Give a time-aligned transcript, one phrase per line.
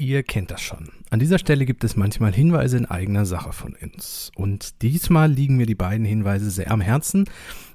[0.00, 0.90] Ihr kennt das schon.
[1.10, 4.30] An dieser Stelle gibt es manchmal Hinweise in eigener Sache von uns.
[4.36, 7.24] Und diesmal liegen mir die beiden Hinweise sehr am Herzen,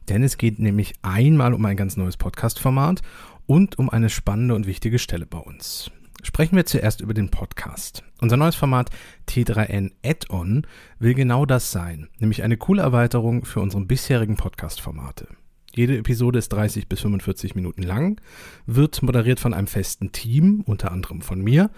[0.08, 3.02] denn es geht nämlich einmal um ein ganz neues Podcast-Format
[3.46, 5.92] und um eine spannende und wichtige Stelle bei uns.
[6.22, 8.06] Sprechen wir zuerst über den Podcast.
[8.22, 8.90] Unser neues Format
[9.28, 10.66] T3N Add-on
[11.00, 15.28] will genau das sein, nämlich eine coole Erweiterung für unsere bisherigen Podcast-Formate.
[15.76, 18.22] Jede Episode ist 30 bis 45 Minuten lang,
[18.68, 21.72] wird moderiert von einem festen Team, unter anderem von mir,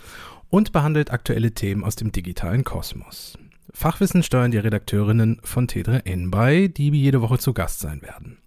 [0.49, 3.37] und behandelt aktuelle Themen aus dem digitalen Kosmos.
[3.71, 8.37] Fachwissen steuern die Redakteurinnen von T3N bei, die jede Woche zu Gast sein werden.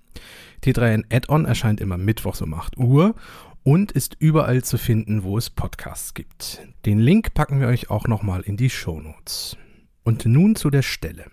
[0.62, 3.14] T3N Add-on erscheint immer mittwochs um 8 Uhr
[3.62, 6.62] und ist überall zu finden, wo es Podcasts gibt.
[6.86, 9.56] Den Link packen wir euch auch nochmal in die Show Notes.
[10.04, 11.26] Und nun zu der Stelle.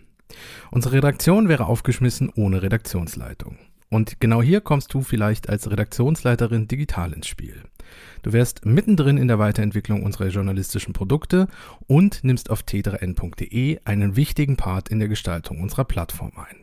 [0.72, 3.58] Unsere Redaktion wäre aufgeschmissen ohne Redaktionsleitung.
[3.90, 7.64] Und genau hier kommst du vielleicht als Redaktionsleiterin digital ins Spiel.
[8.26, 11.48] Du wärst mittendrin in der Weiterentwicklung unserer journalistischen Produkte
[11.86, 16.56] und nimmst auf t3n.de einen wichtigen Part in der Gestaltung unserer Plattform ein.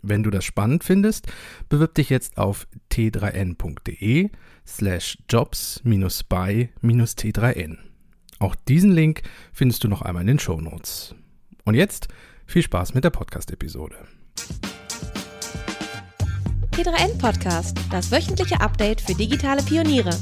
[0.00, 1.26] Wenn du das spannend findest,
[1.68, 4.30] bewirb dich jetzt auf t3n.de
[4.66, 7.76] slash jobs-by-t3n.
[8.38, 9.20] Auch diesen Link
[9.52, 11.14] findest du noch einmal in den Show Notes.
[11.66, 12.08] Und jetzt
[12.46, 13.96] viel Spaß mit der Podcast-Episode.
[16.70, 20.18] T3N Podcast, das wöchentliche Update für digitale Pioniere.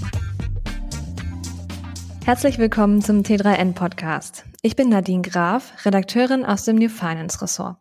[2.31, 4.45] Herzlich willkommen zum T3N Podcast.
[4.63, 7.79] Ich bin Nadine Graf, Redakteurin aus dem New Finance Ressort.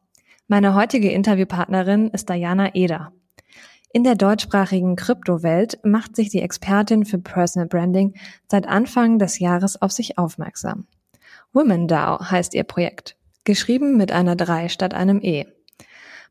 [0.48, 3.14] Meine heutige Interviewpartnerin ist Diana Eder.
[3.94, 8.16] In der deutschsprachigen Kryptowelt macht sich die Expertin für Personal Branding
[8.48, 10.88] seit Anfang des Jahres auf sich aufmerksam.
[11.54, 15.46] WomenDAO heißt ihr Projekt, geschrieben mit einer 3 statt einem E.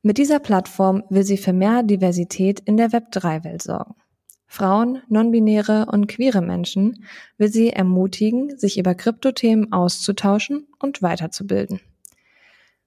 [0.03, 3.94] Mit dieser Plattform will sie für mehr Diversität in der Web3-Welt sorgen.
[4.50, 7.04] Frauen, nonbinäre und queere Menschen
[7.36, 11.80] will sie ermutigen, sich über Kryptothemen auszutauschen und weiterzubilden.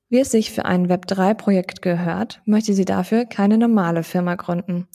[0.10, 4.88] Wie es sich für ein Web3-Projekt gehört, möchte sie dafür keine normale Firma gründen,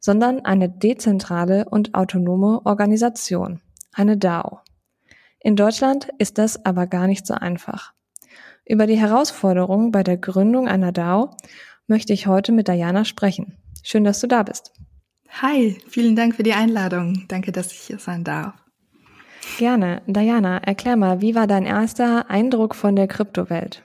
[0.00, 3.60] sondern eine dezentrale und autonome Organisation,
[3.92, 4.60] eine DAO.
[5.40, 7.92] In Deutschland ist das aber gar nicht so einfach.
[8.64, 11.36] Über die Herausforderungen bei der Gründung einer DAO
[11.86, 13.58] möchte ich heute mit Diana sprechen.
[13.84, 14.72] Schön, dass du da bist.
[15.30, 17.24] Hi, vielen Dank für die Einladung.
[17.28, 18.54] Danke, dass ich hier sein darf.
[19.58, 20.02] Gerne.
[20.06, 23.82] Diana, erklär mal, wie war dein erster Eindruck von der Kryptowelt?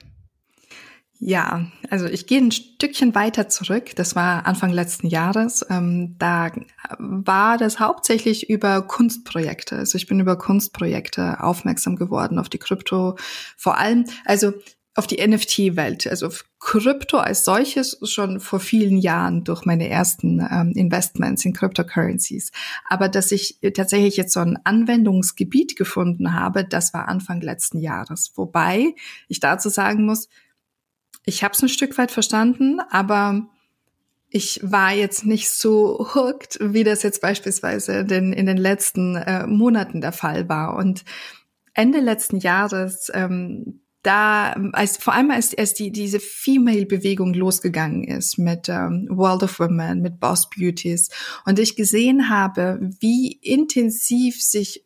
[1.20, 3.96] Ja, also ich gehe ein Stückchen weiter zurück.
[3.96, 5.64] Das war Anfang letzten Jahres.
[5.70, 6.50] Ähm, da
[6.98, 9.76] war das hauptsächlich über Kunstprojekte.
[9.76, 13.16] Also ich bin über Kunstprojekte aufmerksam geworden auf die Krypto.
[13.56, 14.52] Vor allem, also
[14.96, 16.28] auf die NFT-Welt, also
[16.60, 22.52] Krypto als solches schon vor vielen Jahren durch meine ersten ähm, Investments in Cryptocurrencies.
[22.88, 28.32] Aber dass ich tatsächlich jetzt so ein Anwendungsgebiet gefunden habe, das war Anfang letzten Jahres.
[28.36, 28.94] Wobei
[29.28, 30.28] ich dazu sagen muss,
[31.26, 33.48] ich habe es ein Stück weit verstanden, aber
[34.30, 39.46] ich war jetzt nicht so hooked, wie das jetzt beispielsweise denn in den letzten äh,
[39.46, 40.76] Monaten der Fall war.
[40.76, 41.04] Und
[41.72, 48.38] Ende letzten Jahres ähm, da, als, vor allem als, als die, diese Female-Bewegung losgegangen ist
[48.38, 51.08] mit ähm, World of Women, mit Boss Beauties
[51.46, 54.84] und ich gesehen habe, wie intensiv sich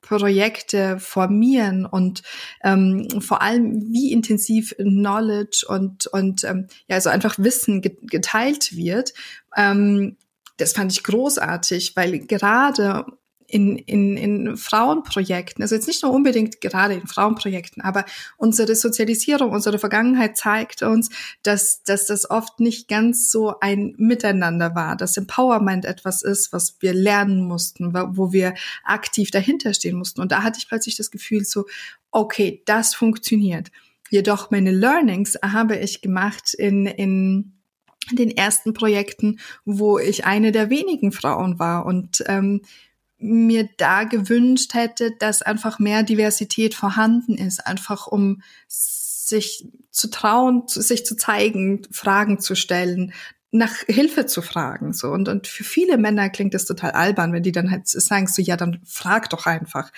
[0.00, 2.22] Projekte formieren und
[2.62, 9.14] ähm, vor allem wie intensiv Knowledge und und ähm, ja also einfach Wissen geteilt wird.
[9.56, 10.16] Ähm,
[10.58, 13.04] das fand ich großartig, weil gerade
[13.48, 18.04] in, in, in Frauenprojekten, also jetzt nicht nur unbedingt gerade in Frauenprojekten, aber
[18.36, 21.10] unsere Sozialisierung, unsere Vergangenheit zeigt uns,
[21.42, 26.76] dass, dass das oft nicht ganz so ein Miteinander war, dass Empowerment etwas ist, was
[26.80, 28.54] wir lernen mussten, wo wir
[28.84, 30.20] aktiv dahinter stehen mussten.
[30.20, 31.66] Und da hatte ich plötzlich das Gefühl so,
[32.10, 33.70] okay, das funktioniert.
[34.10, 37.56] Jedoch meine Learnings habe ich gemacht in, in
[38.12, 42.62] den ersten Projekten, wo ich eine der wenigen Frauen war und ähm,
[43.18, 50.64] mir da gewünscht hätte, dass einfach mehr Diversität vorhanden ist, einfach um sich zu trauen,
[50.66, 53.12] sich zu zeigen, Fragen zu stellen,
[53.50, 55.10] nach Hilfe zu fragen, so.
[55.10, 58.42] Und, und für viele Männer klingt das total albern, wenn die dann halt sagen so,
[58.42, 59.92] ja, dann frag doch einfach.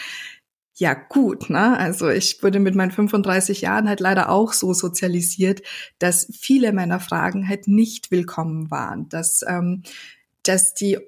[0.74, 1.76] Ja, gut, ne?
[1.76, 5.62] Also ich wurde mit meinen 35 Jahren halt leider auch so sozialisiert,
[5.98, 9.82] dass viele meiner Fragen halt nicht willkommen waren, dass, ähm,
[10.44, 10.98] dass die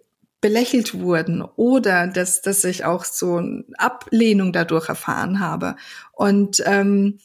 [0.41, 3.43] belächelt wurden oder dass, dass ich auch so
[3.77, 5.77] Ablehnung dadurch erfahren habe.
[6.13, 7.19] Und ähm,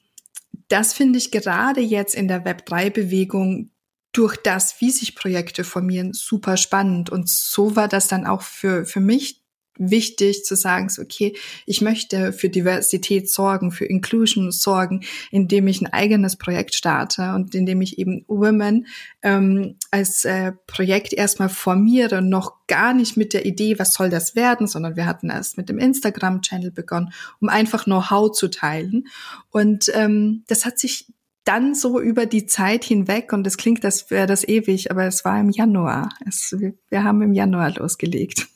[0.67, 3.71] das finde ich gerade jetzt in der Web3-Bewegung
[4.11, 7.09] durch das, wie sich Projekte formieren, super spannend.
[7.09, 9.44] Und so war das dann auch für, für mich
[9.77, 11.35] wichtig zu sagen, so, okay,
[11.65, 15.01] ich möchte für Diversität sorgen, für Inclusion sorgen,
[15.31, 18.87] indem ich ein eigenes Projekt starte und indem ich eben Women
[19.21, 24.35] ähm, als äh, Projekt erstmal formiere, noch gar nicht mit der Idee, was soll das
[24.35, 29.07] werden, sondern wir hatten erst mit dem Instagram-Channel begonnen, um einfach Know-how zu teilen.
[29.51, 31.07] Und ähm, das hat sich
[31.45, 35.23] dann so über die Zeit hinweg, und es klingt, als wäre das ewig, aber es
[35.23, 36.09] war im Januar.
[36.27, 36.55] Es,
[36.89, 38.47] wir haben im Januar losgelegt.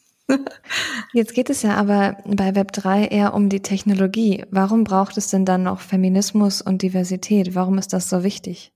[1.14, 4.46] Jetzt geht es ja aber bei Web3 eher um die Technologie.
[4.52, 7.56] Warum braucht es denn dann noch Feminismus und Diversität?
[7.56, 8.72] Warum ist das so wichtig?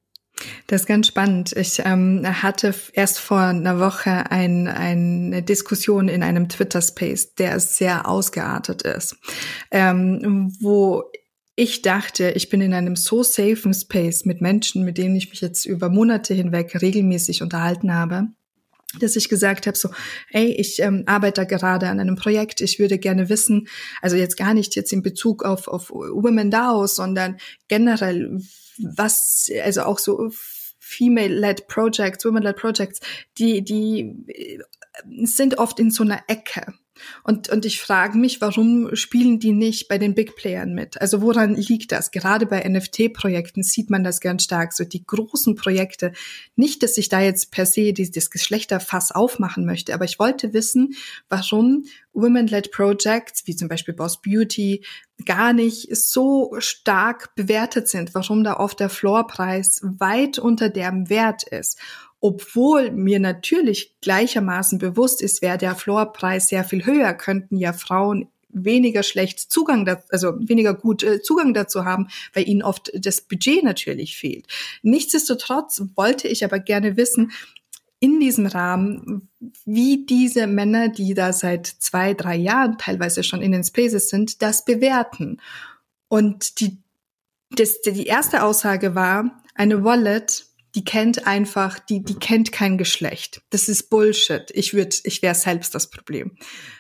[0.67, 1.53] Das ist ganz spannend.
[1.55, 8.07] Ich ähm, hatte erst vor einer Woche ein, eine Diskussion in einem Twitter-Space, der sehr
[8.07, 9.15] ausgeartet ist,
[9.71, 11.03] ähm, wo
[11.55, 15.41] ich dachte, ich bin in einem so safen Space mit Menschen, mit denen ich mich
[15.41, 18.29] jetzt über Monate hinweg regelmäßig unterhalten habe
[18.99, 19.89] dass ich gesagt habe, so,
[20.31, 23.67] ey, ich ähm, arbeite gerade an einem Projekt, ich würde gerne wissen,
[24.01, 27.37] also jetzt gar nicht jetzt in Bezug auf, auf Women DAO, sondern
[27.67, 28.39] generell,
[28.77, 30.31] was, also auch so
[30.79, 32.99] Female-led Projects, Women-led Projects,
[33.37, 34.59] die, die äh,
[35.25, 36.73] sind oft in so einer Ecke.
[37.23, 40.99] Und, und ich frage mich, warum spielen die nicht bei den Big Playern mit?
[41.01, 42.11] Also woran liegt das?
[42.11, 44.73] Gerade bei NFT-Projekten sieht man das ganz stark.
[44.73, 46.13] So die großen Projekte.
[46.55, 50.93] Nicht, dass ich da jetzt per se dieses Geschlechterfass aufmachen möchte, aber ich wollte wissen,
[51.29, 54.85] warum Women-led Projects, wie zum Beispiel Boss Beauty,
[55.25, 61.43] gar nicht so stark bewertet sind, warum da oft der Floorpreis weit unter dem Wert
[61.43, 61.79] ist
[62.23, 68.29] obwohl mir natürlich gleichermaßen bewusst ist, wäre der Floorpreis sehr viel höher, könnten ja Frauen
[68.47, 73.19] weniger schlecht Zugang, da, also weniger gut äh, Zugang dazu haben, weil ihnen oft das
[73.19, 74.47] Budget natürlich fehlt.
[74.83, 77.33] Nichtsdestotrotz wollte ich aber gerne wissen,
[77.99, 79.27] in diesem Rahmen,
[79.65, 84.41] wie diese Männer, die da seit zwei, drei Jahren teilweise schon in den Spaces sind,
[84.41, 85.41] das bewerten.
[86.07, 86.77] Und die,
[87.51, 93.41] das, die erste Aussage war, eine Wallet die kennt einfach, die, die kennt kein Geschlecht.
[93.51, 94.49] Das ist Bullshit.
[94.53, 96.35] Ich würde, ich wäre selbst das Problem.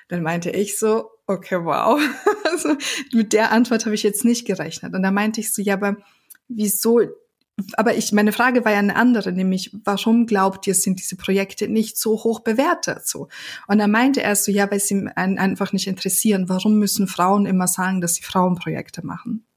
[0.07, 1.99] Dann meinte ich so, okay, wow.
[2.53, 2.75] Also
[3.11, 4.93] mit der Antwort habe ich jetzt nicht gerechnet.
[4.93, 5.97] Und da meinte ich so, ja, aber
[6.47, 7.01] wieso?
[7.73, 11.67] Aber ich, meine Frage war ja eine andere, nämlich, warum glaubt ihr, sind diese Projekte
[11.67, 13.07] nicht so hoch bewertet?
[13.07, 13.27] So.
[13.67, 16.47] Und er meinte er so, ja, weil sie einfach nicht interessieren.
[16.47, 19.47] Warum müssen Frauen immer sagen, dass sie Frauenprojekte machen?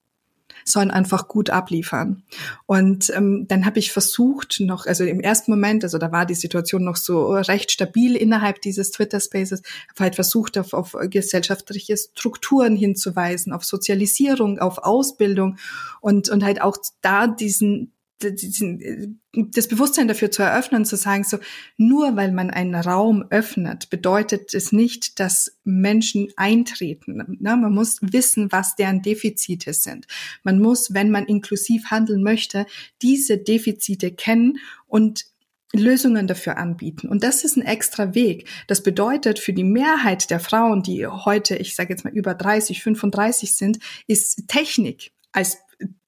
[0.68, 2.24] Sollen einfach gut abliefern.
[2.66, 6.34] Und ähm, dann habe ich versucht, noch, also im ersten Moment, also da war die
[6.34, 12.76] Situation noch so recht stabil innerhalb dieses Twitter-Spaces, habe halt versucht, auf, auf gesellschaftliche Strukturen
[12.76, 15.56] hinzuweisen, auf Sozialisierung, auf Ausbildung
[16.00, 21.38] und, und halt auch da diesen das Bewusstsein dafür zu eröffnen, zu sagen, so,
[21.76, 27.16] nur weil man einen Raum öffnet, bedeutet es nicht, dass Menschen eintreten.
[27.40, 27.56] Ne?
[27.56, 30.06] Man muss wissen, was deren Defizite sind.
[30.42, 32.66] Man muss, wenn man inklusiv handeln möchte,
[33.02, 35.26] diese Defizite kennen und
[35.72, 37.08] Lösungen dafür anbieten.
[37.08, 38.48] Und das ist ein extra Weg.
[38.66, 42.82] Das bedeutet für die Mehrheit der Frauen, die heute, ich sage jetzt mal über 30,
[42.82, 45.58] 35 sind, ist Technik als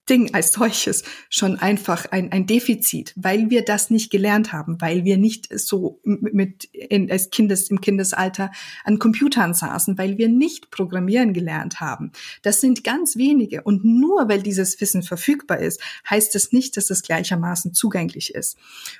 [0.08, 5.04] Ding als solches schon einfach ein, ein Defizit, weil wir das nicht gelernt haben, weil
[5.04, 8.50] wir nicht so mit in, als Kindes, im Kindesalter
[8.84, 12.12] an Computern saßen, weil wir nicht programmieren gelernt haben.
[12.42, 13.62] Das sind ganz wenige.
[13.62, 18.34] Und nur weil dieses Wissen verfügbar ist, heißt es das nicht, dass es gleichermaßen zugänglich
[18.34, 18.56] ist.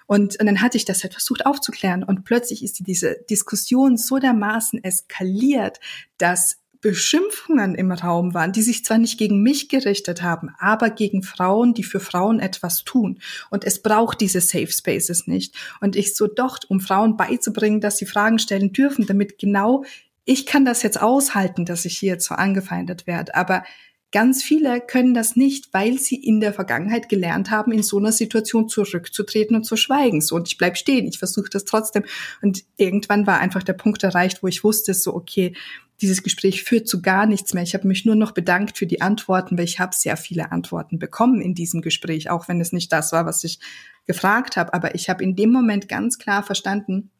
[0.07, 4.19] Und, und dann hatte ich das halt versucht aufzuklären und plötzlich ist diese Diskussion so
[4.19, 5.81] dermaßen eskaliert,
[6.19, 11.23] dass Beschimpfungen im Raum waren, die sich zwar nicht gegen mich gerichtet haben, aber gegen
[11.23, 13.19] Frauen, die für Frauen etwas tun.
[13.51, 15.55] Und es braucht diese Safe Spaces nicht.
[15.81, 19.85] Und ich so doch, um Frauen beizubringen, dass sie Fragen stellen dürfen, damit genau
[20.25, 23.35] ich kann das jetzt aushalten, dass ich hier jetzt so angefeindet werde.
[23.35, 23.65] Aber
[24.11, 28.13] Ganz viele können das nicht, weil sie in der Vergangenheit gelernt haben, in so einer
[28.13, 30.23] Situation zurückzutreten und zu schweigen.
[30.23, 32.05] So, und ich bleib stehen, ich versuche das trotzdem.
[32.41, 35.55] Und irgendwann war einfach der Punkt erreicht, wo ich wusste, so, okay,
[36.01, 37.63] dieses Gespräch führt zu gar nichts mehr.
[37.63, 40.99] Ich habe mich nur noch bedankt für die Antworten, weil ich habe sehr viele Antworten
[40.99, 43.59] bekommen in diesem Gespräch, auch wenn es nicht das war, was ich
[44.07, 44.73] gefragt habe.
[44.73, 47.11] Aber ich habe in dem Moment ganz klar verstanden,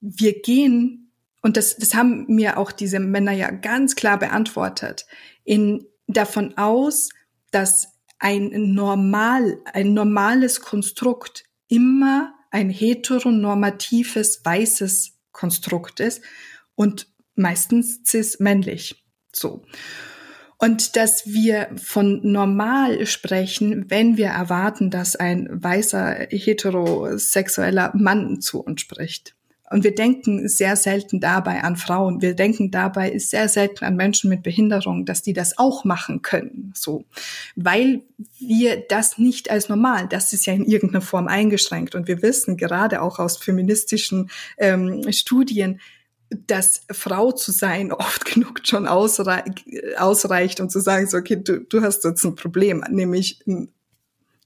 [0.00, 1.03] wir gehen,
[1.44, 5.04] und das, das haben mir auch diese Männer ja ganz klar beantwortet,
[5.44, 7.10] in davon aus,
[7.50, 16.22] dass ein normal, ein normales Konstrukt immer ein heteronormatives weißes Konstrukt ist
[16.76, 19.04] und meistens cis-männlich.
[19.30, 19.66] So.
[20.56, 28.62] Und dass wir von normal sprechen, wenn wir erwarten, dass ein weißer heterosexueller Mann zu
[28.62, 29.34] uns spricht.
[29.74, 32.22] Und wir denken sehr selten dabei an Frauen.
[32.22, 36.72] Wir denken dabei sehr selten an Menschen mit Behinderung, dass die das auch machen können,
[36.76, 37.06] so.
[37.56, 38.02] Weil
[38.38, 41.96] wir das nicht als normal, das ist ja in irgendeiner Form eingeschränkt.
[41.96, 45.80] Und wir wissen gerade auch aus feministischen ähm, Studien,
[46.46, 49.42] dass Frau zu sein oft genug schon ausrei
[49.98, 53.72] ausreicht, um zu sagen, so, okay, du, du hast jetzt ein Problem, nämlich ein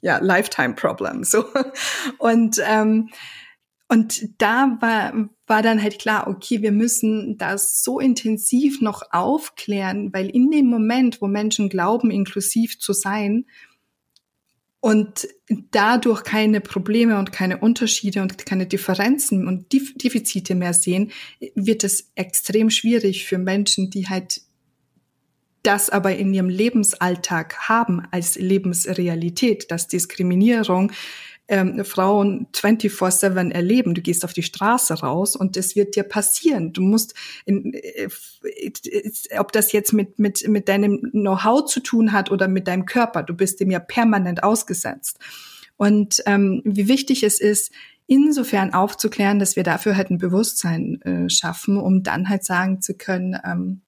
[0.00, 1.22] ja, Lifetime-Problem.
[1.24, 1.44] So.
[2.18, 3.10] Und, ähm,
[3.88, 10.12] und da war, war dann halt klar, okay, wir müssen das so intensiv noch aufklären,
[10.12, 13.46] weil in dem Moment, wo Menschen glauben, inklusiv zu sein,
[14.80, 15.26] und
[15.72, 21.10] dadurch keine Probleme und keine Unterschiede und keine Differenzen und Defizite mehr sehen,
[21.54, 24.42] wird es extrem schwierig für Menschen, die halt
[25.64, 30.92] das aber in ihrem Lebensalltag haben als Lebensrealität, dass Diskriminierung
[31.48, 33.94] ähm, Frauen 24-7 erleben.
[33.94, 36.72] Du gehst auf die Straße raus und es wird dir passieren.
[36.72, 37.14] Du musst,
[37.46, 38.08] in, äh,
[39.38, 43.22] ob das jetzt mit, mit, mit deinem Know-how zu tun hat oder mit deinem Körper,
[43.22, 45.18] du bist dem ja permanent ausgesetzt.
[45.76, 47.72] Und ähm, wie wichtig es ist,
[48.06, 52.94] insofern aufzuklären, dass wir dafür halt ein Bewusstsein äh, schaffen, um dann halt sagen zu
[52.94, 53.82] können, ähm,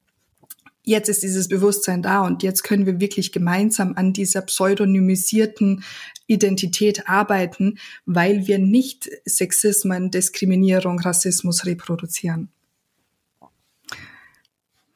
[0.82, 5.84] jetzt ist dieses Bewusstsein da und jetzt können wir wirklich gemeinsam an dieser pseudonymisierten
[6.26, 12.50] Identität arbeiten, weil wir nicht Sexismen, Diskriminierung, Rassismus reproduzieren.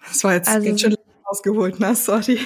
[0.06, 1.94] Das war jetzt also, schon ausgeholt, ne?
[1.94, 2.38] Sorry.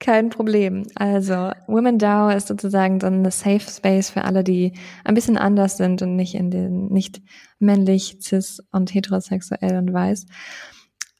[0.00, 0.86] Kein Problem.
[0.94, 4.72] Also Women DAO ist sozusagen so eine Safe Space für alle, die
[5.04, 7.20] ein bisschen anders sind und nicht in den nicht
[7.58, 10.26] männlich, cis und heterosexuell und weiß.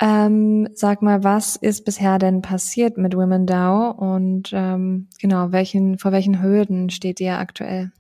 [0.01, 5.99] Ähm, sag mal, was ist bisher denn passiert mit Women DAO und ähm, genau, welchen,
[5.99, 7.91] vor welchen Hürden steht ihr aktuell?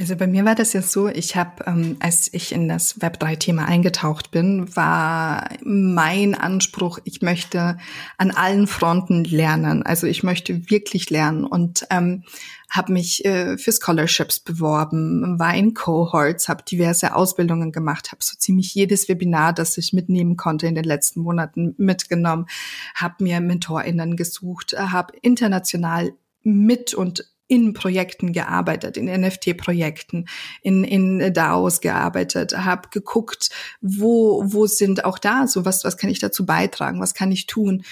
[0.00, 3.66] Also bei mir war das ja so, ich habe, ähm, als ich in das Web3-Thema
[3.66, 7.76] eingetaucht bin, war mein Anspruch, ich möchte
[8.16, 9.82] an allen Fronten lernen.
[9.82, 12.24] Also ich möchte wirklich lernen und ähm,
[12.70, 18.38] habe mich äh, für Scholarships beworben, war in Cohorts, habe diverse Ausbildungen gemacht, habe so
[18.38, 22.46] ziemlich jedes Webinar, das ich mitnehmen konnte in den letzten Monaten mitgenommen,
[22.94, 30.28] habe mir MentorInnen gesucht, habe international mit und in Projekten gearbeitet, in NFT-Projekten,
[30.62, 36.10] in, in DAOs gearbeitet, habe geguckt, wo, wo sind auch da so, was, was kann
[36.10, 37.82] ich dazu beitragen, was kann ich tun?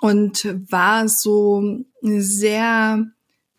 [0.00, 3.06] Und war so sehr,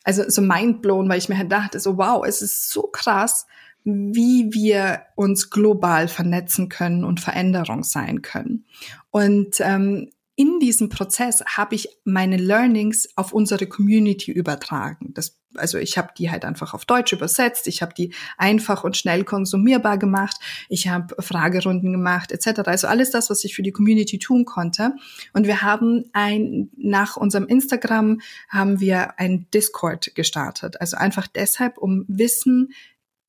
[0.03, 3.47] also so mindblown, weil ich mir halt dachte, so wow, es ist so krass,
[3.85, 8.65] wie wir uns global vernetzen können und Veränderung sein können.
[9.09, 15.13] Und ähm, in diesem Prozess habe ich meine Learnings auf unsere Community übertragen.
[15.13, 18.97] Das, also ich habe die halt einfach auf Deutsch übersetzt, ich habe die einfach und
[18.97, 20.37] schnell konsumierbar gemacht,
[20.69, 22.61] ich habe Fragerunden gemacht etc.
[22.65, 24.93] Also alles das, was ich für die Community tun konnte.
[25.33, 30.79] Und wir haben ein nach unserem Instagram haben wir ein Discord gestartet.
[30.81, 32.73] Also einfach deshalb, um Wissen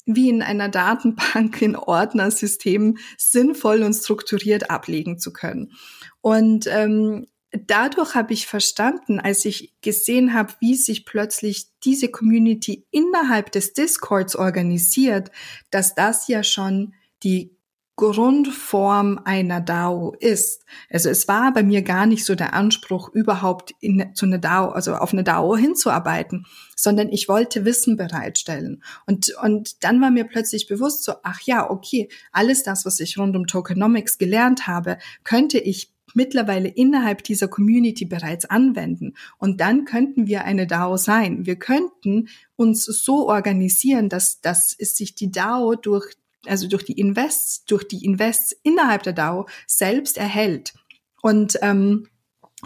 [0.07, 5.73] wie in einer Datenbank in Ordnersystemen sinnvoll und strukturiert ablegen zu können.
[6.21, 7.27] Und ähm,
[7.67, 13.73] dadurch habe ich verstanden, als ich gesehen habe, wie sich plötzlich diese Community innerhalb des
[13.73, 15.31] Discords organisiert,
[15.71, 17.57] dass das ja schon die
[17.97, 20.67] Grundform einer DAO ist.
[20.91, 24.69] Also es war bei mir gar nicht so der Anspruch, überhaupt in, zu einer DAO,
[24.69, 26.45] also auf eine DAO hinzuarbeiten,
[26.77, 28.83] sondern ich wollte Wissen bereitstellen.
[29.07, 33.17] Und, und dann war mir plötzlich bewusst so, ach ja, okay, alles das, was ich
[33.17, 39.15] rund um Tokenomics gelernt habe, könnte ich mittlerweile innerhalb dieser Community bereits anwenden.
[39.39, 41.47] Und dann könnten wir eine DAO sein.
[41.47, 46.15] Wir könnten uns so organisieren, dass, dass es sich die DAO durch
[46.47, 50.75] also durch die Invests, durch die Invests innerhalb der DAO selbst erhält.
[51.23, 52.09] Und ähm,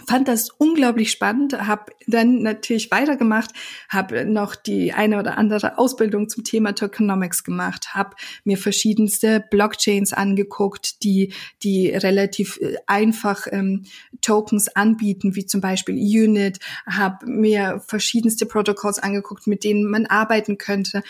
[0.07, 3.51] fand das unglaublich spannend, habe dann natürlich weitergemacht,
[3.89, 10.13] habe noch die eine oder andere Ausbildung zum Thema Tokenomics gemacht, habe mir verschiedenste Blockchains
[10.13, 11.33] angeguckt, die
[11.65, 13.85] die relativ äh, einfach ähm,
[14.21, 20.57] Tokens anbieten, wie zum Beispiel Unit, habe mir verschiedenste Protocols angeguckt, mit denen man arbeiten
[20.57, 21.03] könnte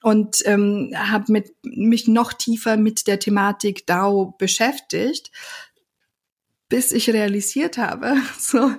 [0.00, 5.32] und ähm, habe mich noch tiefer mit der Thematik DAO beschäftigt,
[6.68, 8.72] bis ich realisiert habe, so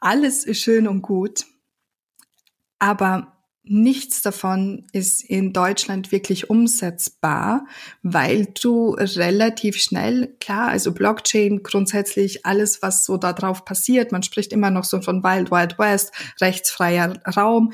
[0.00, 1.44] alles ist schön und gut,
[2.78, 3.34] aber
[3.70, 7.66] nichts davon ist in Deutschland wirklich umsetzbar,
[8.02, 14.22] weil du relativ schnell, klar, also Blockchain grundsätzlich alles, was so da drauf passiert, man
[14.22, 17.72] spricht immer noch so von Wild Wild West, rechtsfreier Raum,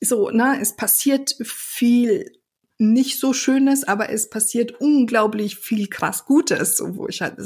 [0.00, 2.37] so, ne, es passiert viel
[2.78, 7.36] nicht so Schönes, aber es passiert unglaublich viel krass Gutes, wo ich halt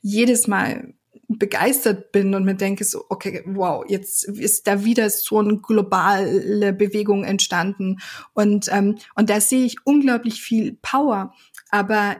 [0.00, 0.94] jedes Mal
[1.28, 6.72] begeistert bin und mir denke so, okay, wow, jetzt ist da wieder so eine globale
[6.72, 7.98] Bewegung entstanden.
[8.34, 11.34] Und ähm, und da sehe ich unglaublich viel Power,
[11.70, 12.16] aber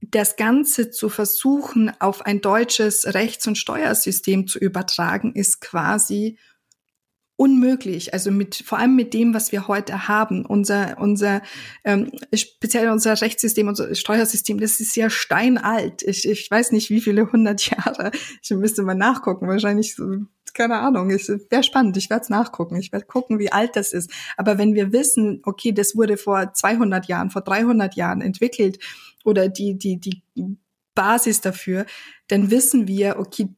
[0.00, 6.38] das Ganze zu versuchen, auf ein deutsches Rechts- und Steuersystem zu übertragen, ist quasi
[7.36, 8.12] unmöglich.
[8.12, 11.42] Also mit vor allem mit dem, was wir heute haben, unser unser
[11.84, 16.02] ähm, speziell unser Rechtssystem, unser Steuersystem, das ist ja steinalt.
[16.02, 18.10] Ich, ich weiß nicht, wie viele hundert Jahre.
[18.42, 19.48] Ich müsste mal nachgucken.
[19.48, 20.16] Wahrscheinlich so
[20.54, 23.94] keine Ahnung, es wäre spannend, ich werde es nachgucken, ich werde gucken, wie alt das
[23.94, 24.10] ist.
[24.36, 28.78] Aber wenn wir wissen, okay, das wurde vor 200 Jahren, vor 300 Jahren entwickelt
[29.24, 30.22] oder die, die, die
[30.94, 31.86] Basis dafür,
[32.28, 33.48] dann wissen wir, okay,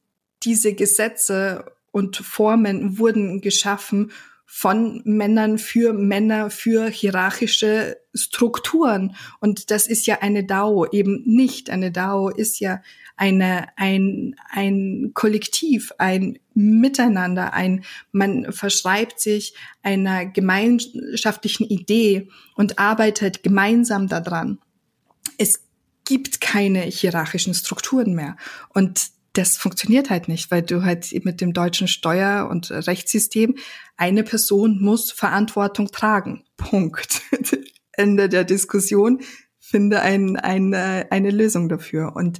[0.44, 4.10] diese Gesetze und Formen wurden geschaffen
[4.46, 9.14] von Männern für Männer, für hierarchische Strukturen.
[9.38, 11.70] Und das ist ja eine DAO eben nicht.
[11.70, 12.82] Eine DAO ist ja
[13.16, 23.44] eine, ein, ein Kollektiv, ein Miteinander, ein, man verschreibt sich einer gemeinschaftlichen Idee und arbeitet
[23.44, 24.58] gemeinsam daran.
[25.38, 25.62] Es
[26.04, 28.36] gibt keine hierarchischen Strukturen mehr.
[28.70, 33.56] Und das funktioniert halt nicht, weil du halt mit dem deutschen Steuer- und Rechtssystem
[33.96, 36.44] eine Person muss Verantwortung tragen.
[36.56, 37.22] Punkt.
[37.92, 39.20] Ende der Diskussion.
[39.58, 42.14] Finde ein, ein, eine Lösung dafür.
[42.14, 42.38] Und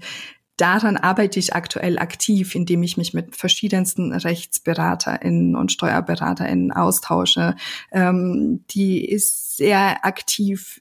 [0.56, 7.56] daran arbeite ich aktuell aktiv, indem ich mich mit verschiedensten RechtsberaterInnen und SteuerberaterInnen austausche.
[7.90, 10.80] Ähm, die ist sehr aktiv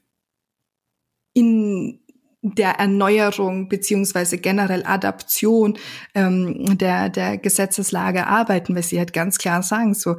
[1.32, 2.03] in
[2.44, 5.78] der Erneuerung beziehungsweise generell Adaption
[6.14, 10.16] ähm, der, der Gesetzeslage arbeiten, weil sie halt ganz klar sagen, so,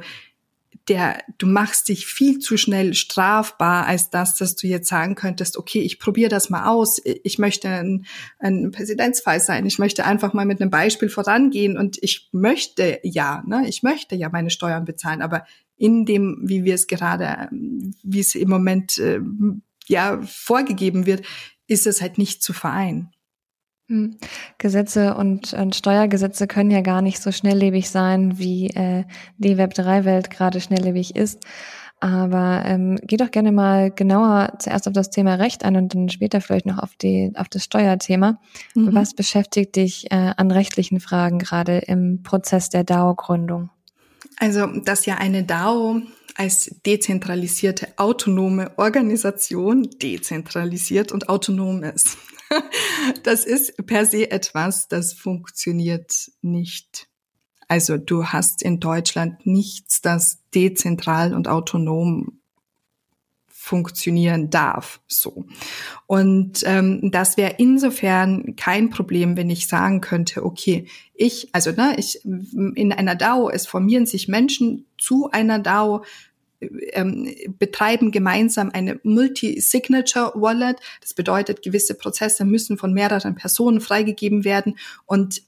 [0.88, 5.56] der, du machst dich viel zu schnell strafbar, als das, dass du jetzt sagen könntest,
[5.56, 8.06] okay, ich probiere das mal aus, ich möchte ein,
[8.38, 13.42] ein Präsidentsfall sein, ich möchte einfach mal mit einem Beispiel vorangehen und ich möchte ja,
[13.46, 15.44] ne, ich möchte ja meine Steuern bezahlen, aber
[15.76, 19.20] in dem, wie wir es gerade, wie es im Moment äh,
[19.88, 21.26] ja vorgegeben wird,
[21.66, 23.10] ist es halt nicht zu vereinen.
[23.88, 24.16] Hm.
[24.58, 29.04] Gesetze und, und, Steuergesetze können ja gar nicht so schnelllebig sein, wie äh,
[29.38, 31.44] die Web3-Welt gerade schnelllebig ist.
[32.00, 36.08] Aber ähm, geh doch gerne mal genauer zuerst auf das Thema Recht ein und dann
[36.08, 38.38] später vielleicht noch auf, die, auf das Steuerthema.
[38.74, 38.94] Mhm.
[38.94, 43.70] Was beschäftigt dich äh, an rechtlichen Fragen gerade im Prozess der DAO-Gründung?
[44.38, 46.02] Also, dass ja eine DAO
[46.36, 52.18] als dezentralisierte autonome Organisation dezentralisiert und autonom ist.
[53.24, 57.08] Das ist per se etwas, das funktioniert nicht.
[57.66, 62.40] Also du hast in Deutschland nichts, das dezentral und autonom
[63.66, 65.00] funktionieren darf.
[65.08, 65.44] So.
[66.06, 71.96] Und ähm, das wäre insofern kein Problem, wenn ich sagen könnte, okay, ich, also ne,
[71.98, 76.04] ich in einer DAO, es formieren sich Menschen zu einer DAO,
[76.60, 80.78] ähm, betreiben gemeinsam eine Multi-Signature-Wallet.
[81.00, 85.42] Das bedeutet, gewisse Prozesse müssen von mehreren Personen freigegeben werden und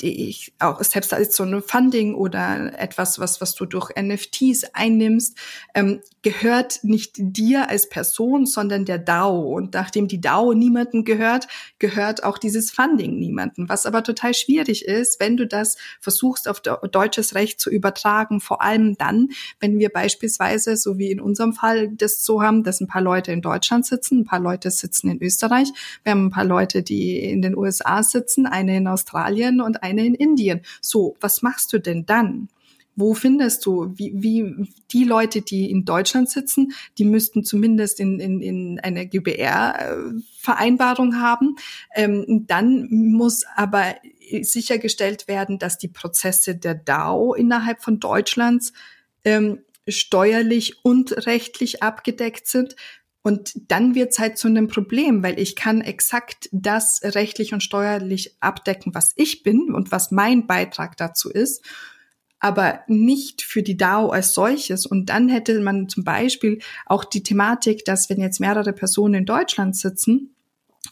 [0.00, 4.64] die ich auch selbst als so ein Funding oder etwas, was, was du durch NFTs
[4.72, 5.36] einnimmst,
[5.74, 9.54] ähm, gehört nicht dir als Person, sondern der DAO.
[9.54, 13.68] Und nachdem die DAO niemanden gehört, gehört auch dieses Funding niemanden.
[13.68, 18.62] Was aber total schwierig ist, wenn du das versuchst, auf deutsches Recht zu übertragen, vor
[18.62, 19.28] allem dann,
[19.60, 23.32] wenn wir beispielsweise, so wie in unserem Fall, das so haben, dass ein paar Leute
[23.32, 25.68] in Deutschland sitzen, ein paar Leute sitzen in Österreich,
[26.02, 29.87] wir haben ein paar Leute, die in den USA sitzen, eine in Australien und eine
[29.96, 30.60] in Indien.
[30.82, 32.50] So, was machst du denn dann?
[32.96, 38.18] Wo findest du, wie, wie die Leute, die in Deutschland sitzen, die müssten zumindest in,
[38.18, 41.54] in, in einer GBR-Vereinbarung haben.
[41.94, 43.94] Ähm, dann muss aber
[44.42, 48.72] sichergestellt werden, dass die Prozesse der DAO innerhalb von Deutschlands
[49.24, 52.76] ähm, steuerlich und rechtlich abgedeckt sind.
[53.28, 57.62] Und dann wird es halt zu einem Problem, weil ich kann exakt das rechtlich und
[57.62, 61.62] steuerlich abdecken, was ich bin und was mein Beitrag dazu ist,
[62.38, 64.86] aber nicht für die DAO als solches.
[64.86, 69.26] Und dann hätte man zum Beispiel auch die Thematik, dass wenn jetzt mehrere Personen in
[69.26, 70.34] Deutschland sitzen,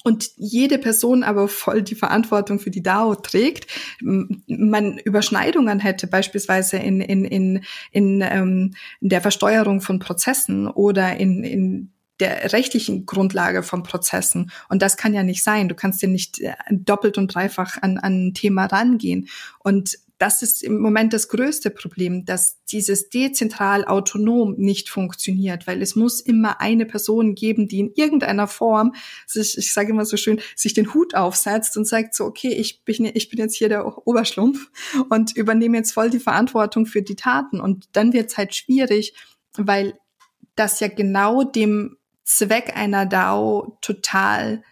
[0.05, 3.66] und jede Person aber voll die Verantwortung für die DAO trägt,
[4.03, 11.16] man Überschneidungen hätte, beispielsweise in, in, in, in, ähm, in der Versteuerung von Prozessen oder
[11.16, 14.50] in, in der rechtlichen Grundlage von Prozessen.
[14.68, 15.68] Und das kann ja nicht sein.
[15.68, 19.29] Du kannst ja nicht äh, doppelt und dreifach an, an ein Thema rangehen.
[19.59, 25.83] Und das ist im Moment das größte Problem, dass dieses dezentral autonom nicht funktioniert, weil
[25.83, 28.94] es muss immer eine Person geben, die in irgendeiner Form
[29.26, 32.83] sich, ich sage immer so schön, sich den Hut aufsetzt und sagt so, okay, ich
[32.85, 34.70] bin, ich bin jetzt hier der Oberschlumpf
[35.11, 37.61] und übernehme jetzt voll die Verantwortung für die Taten.
[37.61, 39.14] Und dann wird es halt schwierig,
[39.59, 39.98] weil
[40.55, 44.62] das ja genau dem Zweck einer DAO total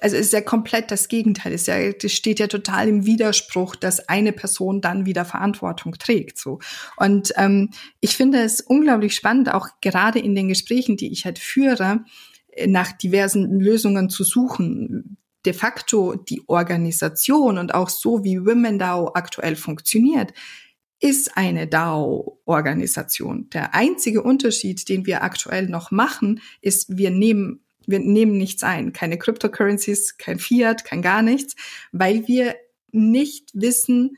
[0.00, 1.52] also ist ja komplett das Gegenteil.
[1.52, 6.38] Ist ja, das steht ja total im Widerspruch, dass eine Person dann wieder Verantwortung trägt.
[6.38, 6.60] So
[6.96, 7.70] und ähm,
[8.00, 12.04] ich finde es unglaublich spannend, auch gerade in den Gesprächen, die ich halt führe,
[12.66, 15.18] nach diversen Lösungen zu suchen.
[15.44, 20.32] De facto die Organisation und auch so wie Women DAO aktuell funktioniert,
[21.02, 23.50] ist eine DAO-Organisation.
[23.50, 28.92] Der einzige Unterschied, den wir aktuell noch machen, ist, wir nehmen wir nehmen nichts ein,
[28.92, 31.56] keine Cryptocurrencies, kein Fiat, kein gar nichts,
[31.90, 32.54] weil wir
[32.92, 34.16] nicht wissen,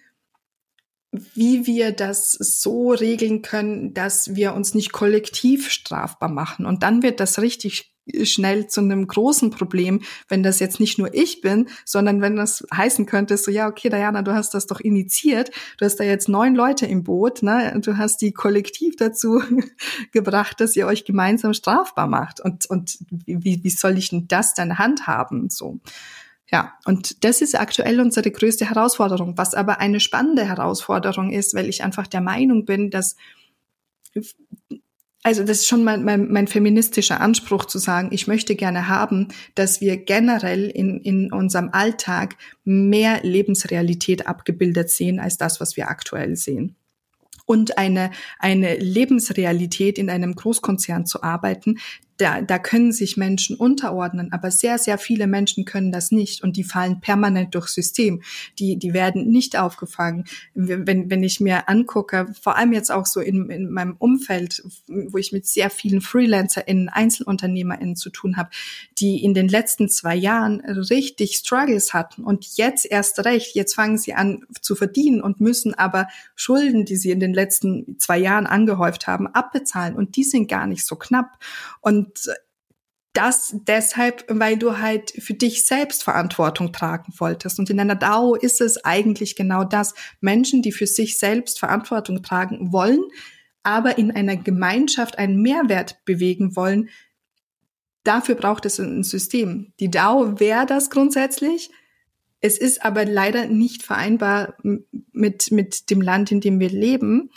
[1.13, 6.67] wie wir das so regeln können, dass wir uns nicht kollektiv strafbar machen.
[6.67, 7.94] Und dann wird das richtig
[8.25, 12.65] schnell zu einem großen Problem, wenn das jetzt nicht nur ich bin, sondern wenn das
[12.75, 16.29] heißen könnte, so ja, okay, Diana, du hast das doch initiiert, du hast da jetzt
[16.29, 17.79] neun Leute im Boot, ne?
[17.83, 19.43] Du hast die kollektiv dazu
[20.13, 22.41] gebracht, dass ihr euch gemeinsam strafbar macht.
[22.41, 25.49] Und, und wie, wie soll ich denn das dann handhaben?
[25.49, 25.81] So.
[26.51, 31.69] Ja, und das ist aktuell unsere größte Herausforderung, was aber eine spannende Herausforderung ist, weil
[31.69, 33.17] ich einfach der Meinung bin, dass
[35.25, 39.29] also das ist schon mein, mein, mein feministischer Anspruch zu sagen, ich möchte gerne haben,
[39.55, 45.89] dass wir generell in, in unserem Alltag mehr Lebensrealität abgebildet sehen als das, was wir
[45.89, 46.77] aktuell sehen.
[47.47, 51.79] Und eine, eine Lebensrealität in einem Großkonzern zu arbeiten,
[52.17, 56.57] da, da können sich Menschen unterordnen, aber sehr, sehr viele Menschen können das nicht und
[56.57, 58.23] die fallen permanent durchs System.
[58.59, 60.25] Die, die werden nicht aufgefangen.
[60.55, 65.19] Wenn, wenn ich mir angucke, vor allem jetzt auch so in, in meinem Umfeld, wo
[65.19, 68.51] ich mit sehr vielen FreelancerInnen, EinzelunternehmerInnen zu tun habe,
[68.99, 73.99] die in den letzten zwei Jahren richtig Struggles hatten und jetzt erst recht, jetzt fangen
[73.99, 78.47] sie an zu verdienen und müssen aber Schulden, die sie in den letzten zwei Jahren
[78.47, 81.39] angehäuft haben, abbezahlen und die sind gar nicht so knapp.
[81.81, 82.35] Und und
[83.15, 87.61] das deshalb, weil du halt für dich selbst Verantwortung tragen wolltest.
[87.61, 89.95] Und in einer DAO ist es eigentlich genau das.
[90.21, 93.05] Menschen, die für sich selbst Verantwortung tragen wollen,
[93.63, 96.89] aber in einer Gemeinschaft einen Mehrwert bewegen wollen,
[98.03, 99.73] dafür braucht es ein System.
[99.79, 101.71] Die DAO wäre das grundsätzlich.
[102.41, 104.57] Es ist aber leider nicht vereinbar
[105.13, 107.31] mit, mit dem Land, in dem wir leben.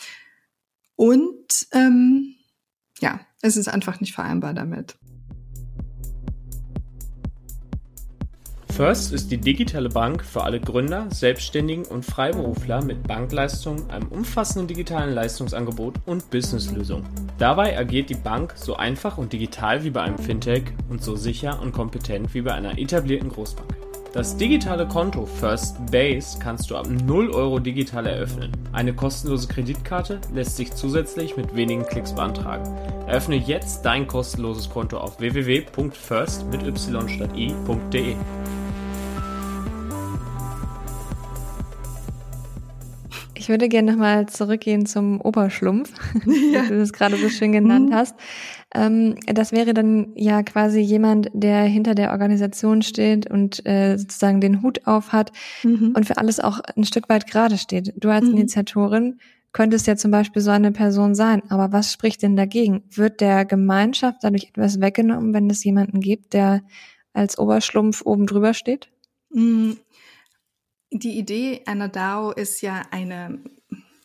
[0.96, 2.34] Und ähm,
[3.00, 4.98] ja, es ist einfach nicht vereinbar damit.
[8.78, 14.68] First ist die digitale Bank für alle Gründer, Selbstständigen und Freiberufler mit Bankleistungen, einem umfassenden
[14.68, 17.08] digitalen Leistungsangebot und Businesslösungen.
[17.40, 21.60] Dabei agiert die Bank so einfach und digital wie bei einem Fintech und so sicher
[21.60, 23.87] und kompetent wie bei einer etablierten Großbank.
[24.18, 28.52] Das digitale Konto First Base kannst du ab 0 Euro digital eröffnen.
[28.74, 32.64] Eine kostenlose Kreditkarte lässt sich zusätzlich mit wenigen Klicks beantragen.
[33.06, 38.16] Eröffne jetzt dein kostenloses Konto auf www.first mit y statt i.de.
[43.36, 45.94] Ich würde gerne nochmal zurückgehen zum Oberschlumpf,
[46.26, 46.64] ja.
[46.64, 47.94] wie du das gerade so schön genannt mhm.
[47.94, 48.16] hast.
[48.78, 54.40] Ähm, das wäre dann ja quasi jemand, der hinter der Organisation steht und äh, sozusagen
[54.40, 55.32] den Hut auf hat
[55.64, 55.94] mhm.
[55.96, 57.94] und für alles auch ein Stück weit gerade steht.
[57.98, 58.34] Du als mhm.
[58.34, 59.20] Initiatorin
[59.52, 61.42] könntest ja zum Beispiel so eine Person sein.
[61.50, 62.84] Aber was spricht denn dagegen?
[62.92, 66.62] Wird der Gemeinschaft dadurch etwas weggenommen, wenn es jemanden gibt, der
[67.14, 68.90] als Oberschlumpf oben drüber steht?
[69.32, 69.78] Mhm.
[70.92, 73.40] Die Idee einer DAO ist ja eine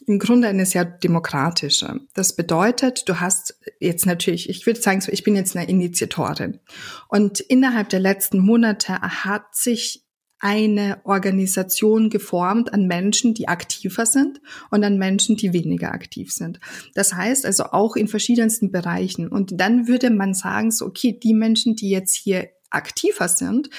[0.07, 2.01] im Grunde eine sehr demokratische.
[2.15, 6.61] Das bedeutet, du hast jetzt natürlich, ich würde sagen, ich bin jetzt eine Initiatorin.
[7.09, 10.05] Und innerhalb der letzten Monate hat sich
[10.43, 16.59] eine Organisation geformt an Menschen, die aktiver sind und an Menschen, die weniger aktiv sind.
[16.95, 19.29] Das heißt also auch in verschiedensten Bereichen.
[19.29, 23.71] Und dann würde man sagen, so, okay, die Menschen, die jetzt hier aktiver sind,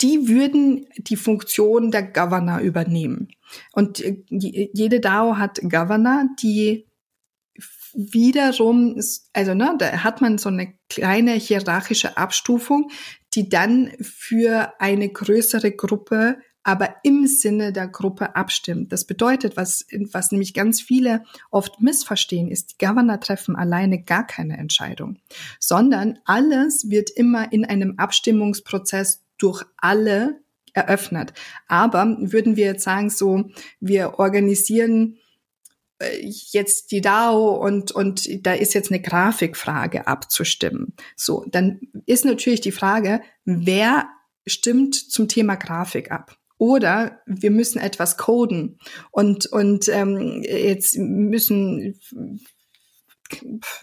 [0.00, 3.28] die würden die Funktion der Governor übernehmen.
[3.72, 6.86] Und äh, jede DAO hat Governor, die
[7.94, 9.00] wiederum,
[9.32, 12.90] also ne, da hat man so eine kleine hierarchische Abstufung,
[13.34, 18.90] die dann für eine größere Gruppe, aber im Sinne der Gruppe abstimmt.
[18.92, 24.26] Das bedeutet, was, was nämlich ganz viele oft missverstehen, ist, die Governor treffen alleine gar
[24.26, 25.18] keine Entscheidung,
[25.60, 30.40] sondern alles wird immer in einem Abstimmungsprozess durch alle
[30.74, 31.32] eröffnet.
[31.66, 33.44] Aber würden wir jetzt sagen, so,
[33.80, 35.18] wir organisieren
[35.98, 40.94] äh, jetzt die DAO und, und da ist jetzt eine Grafikfrage abzustimmen.
[41.16, 44.08] So, dann ist natürlich die Frage, wer
[44.46, 46.36] stimmt zum Thema Grafik ab?
[46.58, 48.78] Oder wir müssen etwas coden
[49.10, 51.98] und, und ähm, jetzt müssen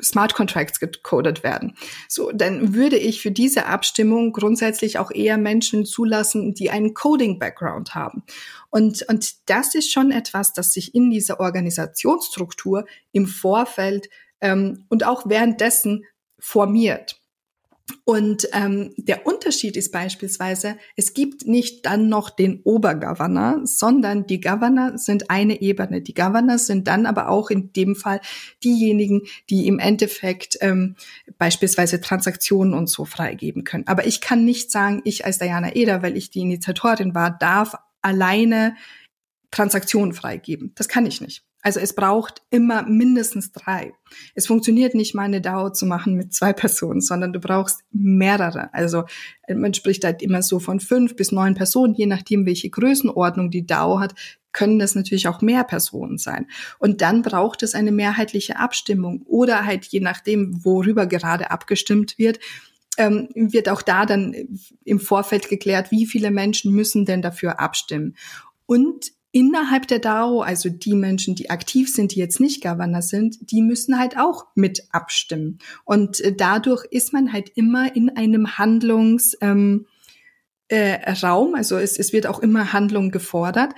[0.02, 1.76] Smart Contracts gecodet werden.
[2.08, 7.96] So, dann würde ich für diese Abstimmung grundsätzlich auch eher Menschen zulassen, die einen Coding-Background
[7.96, 8.24] haben.
[8.70, 14.10] Und, und das ist schon etwas, das sich in dieser Organisationsstruktur im Vorfeld
[14.42, 16.06] ähm, und auch währenddessen
[16.40, 17.21] formiert.
[18.06, 24.42] Und ähm, der Unterschied ist beispielsweise, es gibt nicht dann noch den Obergovernor, sondern die
[24.42, 26.02] Governor sind eine Ebene.
[26.02, 28.22] Die Governor sind dann aber auch in dem Fall
[28.64, 30.96] diejenigen, die im Endeffekt ähm,
[31.38, 33.88] beispielsweise Transaktionen und so freigeben können.
[33.88, 37.76] Aber ich kann nicht sagen, ich als Diana Eder, weil ich die Initiatorin war, darf
[38.02, 38.76] alleine
[39.52, 40.72] Transaktionen freigeben.
[40.76, 41.44] Das kann ich nicht.
[41.62, 43.94] Also es braucht immer mindestens drei.
[44.34, 48.74] Es funktioniert nicht mal eine DAO zu machen mit zwei Personen, sondern du brauchst mehrere.
[48.74, 49.04] Also
[49.48, 53.66] man spricht halt immer so von fünf bis neun Personen, je nachdem, welche Größenordnung die
[53.66, 54.16] DAO hat,
[54.54, 56.48] können das natürlich auch mehr Personen sein.
[56.80, 62.40] Und dann braucht es eine mehrheitliche Abstimmung oder halt je nachdem, worüber gerade abgestimmt wird,
[62.98, 64.36] ähm, wird auch da dann
[64.84, 68.16] im Vorfeld geklärt, wie viele Menschen müssen denn dafür abstimmen.
[68.66, 73.38] Und innerhalb der DAO, also die Menschen, die aktiv sind, die jetzt nicht Governor sind,
[73.52, 75.60] die müssen halt auch mit abstimmen.
[75.86, 79.88] Und äh, dadurch ist man halt immer in einem Handlungsraum, ähm,
[80.68, 83.74] äh, also es, es wird auch immer Handlung gefordert.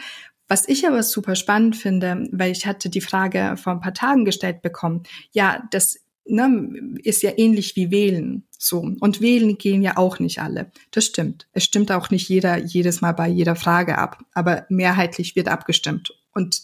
[0.48, 4.26] Was ich aber super spannend finde, weil ich hatte die Frage vor ein paar Tagen
[4.26, 8.44] gestellt bekommen, ja, das ne, ist ja ähnlich wie wählen.
[8.58, 8.80] So.
[9.00, 10.72] Und wählen gehen ja auch nicht alle.
[10.92, 11.48] Das stimmt.
[11.52, 14.24] Es stimmt auch nicht jeder jedes Mal bei jeder Frage ab.
[14.34, 16.14] Aber mehrheitlich wird abgestimmt.
[16.34, 16.62] Und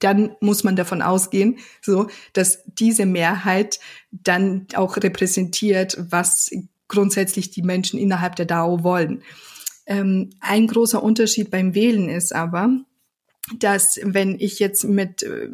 [0.00, 6.50] dann muss man davon ausgehen, so, dass diese Mehrheit dann auch repräsentiert, was
[6.88, 9.22] grundsätzlich die Menschen innerhalb der DAO wollen.
[9.86, 12.70] Ähm, ein großer Unterschied beim Wählen ist aber,
[13.58, 15.48] dass wenn ich jetzt mit äh,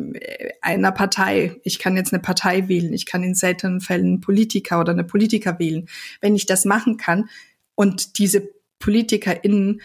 [0.61, 4.93] einer Partei, ich kann jetzt eine Partei wählen, ich kann in seltenen Fällen Politiker oder
[4.93, 5.89] eine Politiker wählen,
[6.21, 7.29] wenn ich das machen kann
[7.75, 8.49] und diese
[8.79, 9.81] PolitikerInnen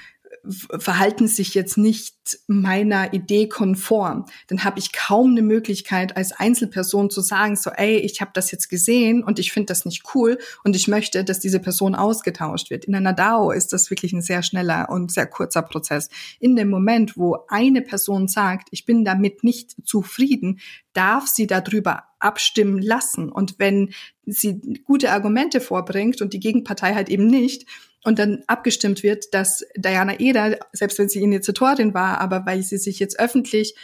[0.50, 2.16] verhalten sich jetzt nicht
[2.48, 7.98] meiner Idee konform, dann habe ich kaum eine Möglichkeit als Einzelperson zu sagen, so, ey,
[7.98, 11.40] ich habe das jetzt gesehen und ich finde das nicht cool und ich möchte, dass
[11.40, 12.86] diese Person ausgetauscht wird.
[12.86, 16.10] In einer DAO ist das wirklich ein sehr schneller und sehr kurzer Prozess.
[16.40, 20.60] In dem Moment, wo eine Person sagt, ich bin damit nicht zufrieden,
[20.94, 23.32] darf sie darüber abstimmen lassen.
[23.32, 23.94] Und wenn
[24.26, 27.66] sie gute Argumente vorbringt und die Gegenpartei halt eben nicht,
[28.06, 32.78] und dann abgestimmt wird, dass Diana Eder, selbst wenn sie Initiatorin war, aber weil sie
[32.78, 33.76] sich jetzt öffentlich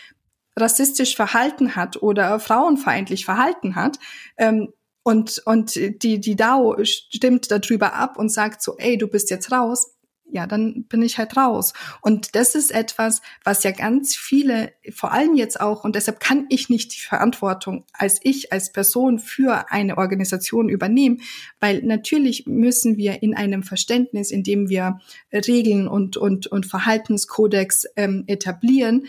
[0.58, 3.98] rassistisch verhalten hat oder frauenfeindlich verhalten hat,
[4.38, 4.70] ähm,
[5.04, 9.52] und, und die, die DAO stimmt darüber ab und sagt so, ey, du bist jetzt
[9.52, 9.96] raus,
[10.32, 11.74] ja, dann bin ich halt raus.
[12.02, 16.46] Und das ist etwas, was ja ganz viele, vor allem jetzt auch, und deshalb kann
[16.50, 21.22] ich nicht die Verantwortung als ich, als Person für eine Organisation übernehmen,
[21.60, 25.00] weil natürlich müssen wir in einem Verständnis, in dem wir
[25.34, 29.08] Regeln und, und, und Verhaltenskodex ähm, etablieren,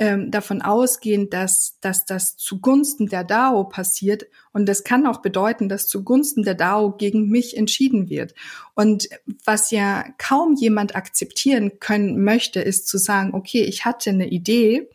[0.00, 4.24] ähm, davon ausgehen, dass, dass das zugunsten der DAO passiert.
[4.52, 8.34] Und das kann auch bedeuten, dass zugunsten der DAO gegen mich entschieden wird.
[8.74, 9.10] Und
[9.44, 14.88] was ja kaum jemand akzeptieren können möchte, ist zu sagen, okay, ich hatte eine Idee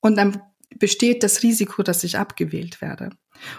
[0.00, 0.42] und dann
[0.78, 3.10] besteht das Risiko, dass ich abgewählt werde.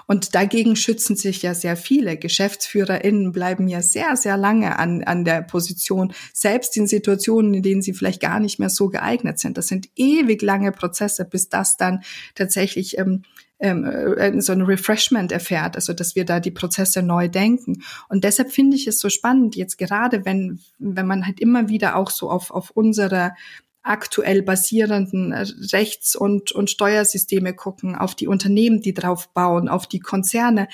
[0.08, 2.18] Und dagegen schützen sich ja sehr viele.
[2.18, 7.82] GeschäftsführerInnen bleiben ja sehr, sehr lange an, an der Position, selbst in Situationen, in denen
[7.82, 9.58] sie vielleicht gar nicht mehr so geeignet sind.
[9.58, 12.02] Das sind ewig lange Prozesse, bis das dann
[12.36, 13.24] tatsächlich ähm,
[13.60, 17.84] ähm, äh, so ein Refreshment erfährt, also dass wir da die Prozesse neu denken.
[18.08, 21.98] Und deshalb finde ich es so spannend, jetzt gerade wenn, wenn man halt immer wieder
[21.98, 23.34] auch so auf, auf unsere
[23.82, 30.00] aktuell basierenden Rechts- und, und Steuersysteme gucken, auf die Unternehmen, die drauf bauen, auf die
[30.00, 30.68] Konzerne.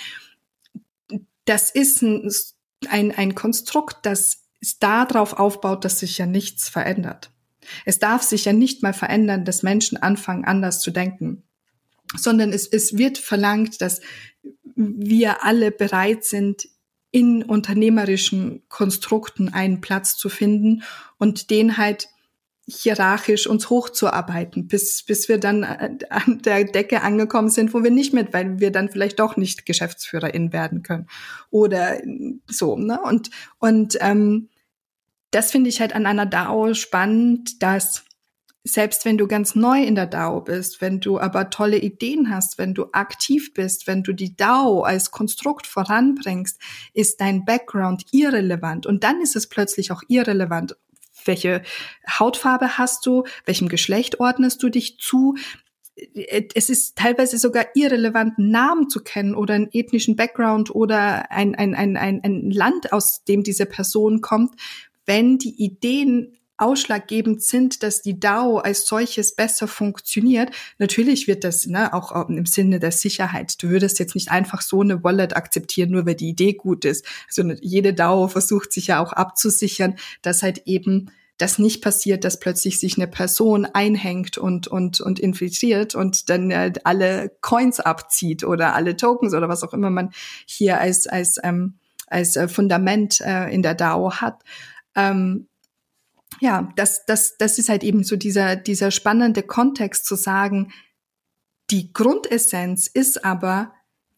[1.46, 2.32] Das ist ein,
[2.90, 4.42] ein, ein Konstrukt, das
[4.80, 7.32] darauf aufbaut, dass sich ja nichts verändert.
[7.86, 11.44] Es darf sich ja nicht mal verändern, dass Menschen anfangen, anders zu denken,
[12.16, 14.02] sondern es, es wird verlangt, dass
[14.76, 16.68] wir alle bereit sind,
[17.12, 20.84] in unternehmerischen Konstrukten einen Platz zu finden
[21.18, 22.10] und den halt
[22.68, 27.92] hierarchisch uns hochzuarbeiten, bis, bis wir dann äh, an der Decke angekommen sind, wo wir
[27.92, 31.08] nicht mit, weil wir dann vielleicht doch nicht Geschäftsführerin werden können
[31.52, 32.00] oder
[32.48, 32.76] so.
[32.76, 33.00] Ne?
[33.02, 34.50] Und, und ähm,
[35.30, 38.04] das finde ich halt an einer DAO spannend, dass
[38.68, 42.58] selbst wenn du ganz neu in der DAO bist, wenn du aber tolle Ideen hast,
[42.58, 46.60] wenn du aktiv bist, wenn du die DAO als Konstrukt voranbringst,
[46.96, 48.88] ist dein Background irrelevant.
[48.88, 50.76] Und dann ist es plötzlich auch irrelevant,
[51.28, 51.62] welche
[52.08, 55.36] Hautfarbe hast du, welchem Geschlecht ordnest du dich zu.
[56.54, 61.56] Es ist teilweise sogar irrelevant, einen Namen zu kennen oder einen ethnischen Background oder ein,
[61.56, 64.56] ein, ein, ein, ein Land, aus dem diese Person kommt,
[65.06, 70.52] wenn die Ideen ausschlaggebend sind, dass die DAO als solches besser funktioniert.
[70.78, 73.62] Natürlich wird das ne, auch im Sinne der Sicherheit.
[73.62, 77.06] Du würdest jetzt nicht einfach so eine Wallet akzeptieren, nur weil die Idee gut ist.
[77.28, 82.40] Also jede DAO versucht sich ja auch abzusichern, dass halt eben das nicht passiert, dass
[82.40, 88.44] plötzlich sich eine Person einhängt und und und infiltriert und dann äh, alle Coins abzieht
[88.46, 90.12] oder alle Tokens oder was auch immer man
[90.46, 91.76] hier als als ähm,
[92.08, 94.44] als äh, Fundament äh, in der DAO hat.
[94.96, 95.48] Ähm,
[96.42, 100.72] ja, das, das, das ist halt eben so dieser, dieser spannende Kontext zu sagen,
[101.72, 103.74] die Grundessenz ist aber,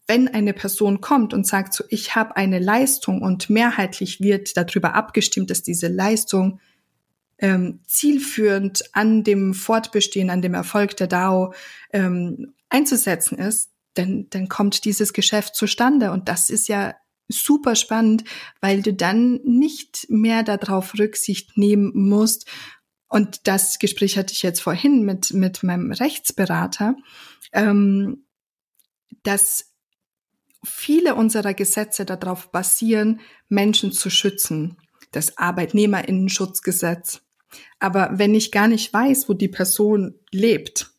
[0.08, 4.96] wenn eine Person kommt und sagt so, ich habe eine Leistung und mehrheitlich wird darüber
[4.96, 6.60] abgestimmt, dass diese Leistung
[7.40, 11.54] ähm, zielführend an dem Fortbestehen, an dem Erfolg der DAO
[11.94, 16.12] ähm, einzusetzen ist, dann, dann kommt dieses Geschäft zustande.
[16.12, 16.96] Und das ist ja
[17.28, 18.24] super spannend,
[18.62, 22.48] weil du dann nicht mehr darauf Rücksicht nehmen musst.
[23.10, 26.96] Und das Gespräch hatte ich jetzt vorhin mit, mit meinem Rechtsberater,
[27.54, 28.26] ähm,
[29.24, 29.74] dass
[30.64, 34.78] viele unserer Gesetze darauf basieren, Menschen zu schützen.
[35.12, 37.22] Das Arbeitnehmerinnenschutzgesetz.
[37.80, 40.92] Aber wenn ich gar nicht weiß, wo die Person lebt,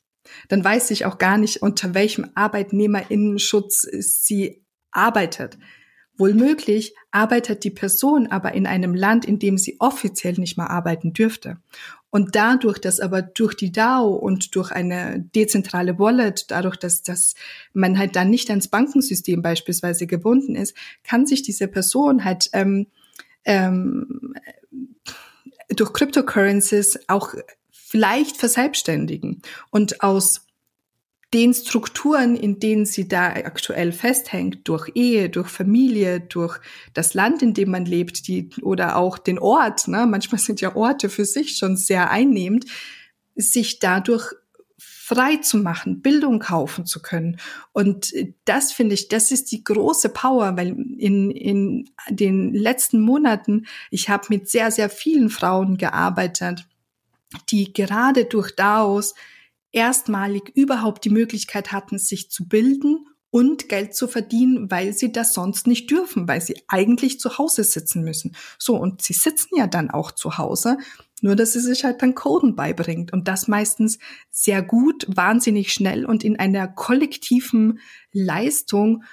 [0.48, 5.58] dann weiß ich auch gar nicht, unter welchem Arbeitnehmerinnenschutz sie arbeitet.
[6.18, 11.12] Wohlmöglich arbeitet die Person aber in einem Land, in dem sie offiziell nicht mehr arbeiten
[11.12, 11.58] dürfte.
[12.10, 17.34] Und dadurch, dass aber durch die DAO und durch eine dezentrale Wallet, dadurch, dass, dass
[17.72, 22.86] man halt dann nicht ans Bankensystem beispielsweise gebunden ist, kann sich diese Person halt ähm,
[23.44, 24.34] ähm,
[25.68, 27.34] durch Cryptocurrencies auch
[27.70, 30.47] vielleicht verselbstständigen und aus
[31.34, 36.58] den Strukturen, in denen sie da aktuell festhängt, durch Ehe, durch Familie, durch
[36.94, 40.06] das Land, in dem man lebt, die, oder auch den Ort, ne?
[40.06, 42.64] manchmal sind ja Orte für sich schon sehr einnehmend,
[43.34, 44.32] sich dadurch
[44.78, 47.38] frei zu machen, Bildung kaufen zu können.
[47.72, 48.12] Und
[48.44, 54.10] das finde ich, das ist die große Power, weil in, in den letzten Monaten, ich
[54.10, 56.66] habe mit sehr, sehr vielen Frauen gearbeitet,
[57.50, 59.14] die gerade durch DAOs
[59.72, 65.34] erstmalig überhaupt die Möglichkeit hatten, sich zu bilden und Geld zu verdienen, weil sie das
[65.34, 68.34] sonst nicht dürfen, weil sie eigentlich zu Hause sitzen müssen.
[68.58, 70.78] So, und sie sitzen ja dann auch zu Hause,
[71.20, 73.98] nur dass sie sich halt dann Coden beibringt und das meistens
[74.30, 77.80] sehr gut, wahnsinnig schnell und in einer kollektiven
[78.12, 79.04] Leistung,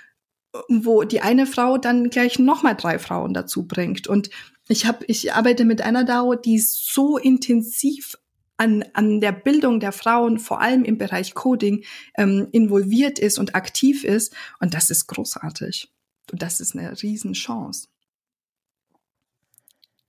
[0.69, 4.07] wo die eine Frau dann gleich nochmal drei Frauen dazu bringt.
[4.07, 4.29] Und
[4.69, 8.17] ich habe, ich arbeite mit einer DAO, die so intensiv
[8.57, 11.83] an, an der Bildung der Frauen, vor allem im Bereich Coding,
[12.17, 14.33] ähm, involviert ist und aktiv ist.
[14.59, 15.91] Und das ist großartig.
[16.31, 17.87] Und das ist eine Riesenchance.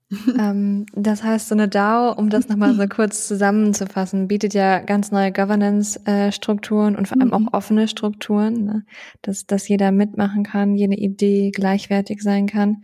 [0.39, 5.11] ähm, das heißt, so eine DAO, um das nochmal so kurz zusammenzufassen, bietet ja ganz
[5.11, 7.49] neue Governance-Strukturen und vor allem auch mhm.
[7.49, 8.85] offene Strukturen, ne?
[9.21, 12.83] dass, dass jeder mitmachen kann, jede Idee gleichwertig sein kann.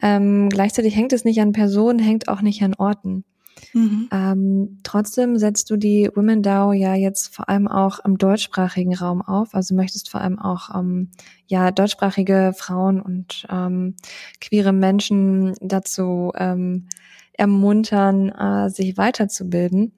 [0.00, 3.24] Ähm, gleichzeitig hängt es nicht an Personen, hängt auch nicht an Orten.
[3.72, 4.08] Mhm.
[4.12, 9.22] Ähm, trotzdem setzt du die Women DAO ja jetzt vor allem auch im deutschsprachigen Raum
[9.22, 9.54] auf.
[9.54, 11.10] Also möchtest vor allem auch ähm,
[11.46, 13.96] ja deutschsprachige Frauen und ähm,
[14.40, 16.88] queere Menschen dazu ähm,
[17.32, 19.92] ermuntern, äh, sich weiterzubilden.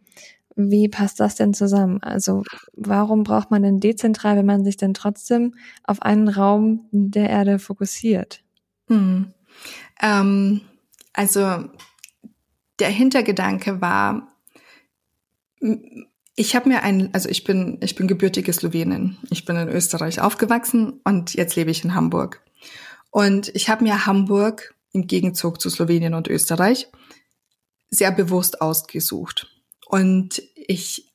[0.59, 2.03] Wie passt das denn zusammen?
[2.03, 2.43] Also
[2.73, 7.59] warum braucht man denn dezentral, wenn man sich denn trotzdem auf einen Raum der Erde
[7.59, 8.43] fokussiert?
[10.01, 10.63] Ähm,
[11.13, 11.71] also
[12.79, 14.37] der Hintergedanke war,
[16.35, 19.17] ich habe mir ein, also ich bin, ich bin gebürtige Slowenin.
[19.31, 22.43] Ich bin in Österreich aufgewachsen und jetzt lebe ich in Hamburg.
[23.11, 26.89] Und ich habe mir Hamburg im Gegenzug zu Slowenien und Österreich
[27.89, 29.49] sehr bewusst ausgesucht.
[29.87, 31.07] Und ich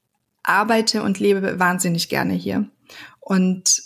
[0.44, 2.70] arbeite und lebe wahnsinnig gerne hier.
[3.20, 3.84] Und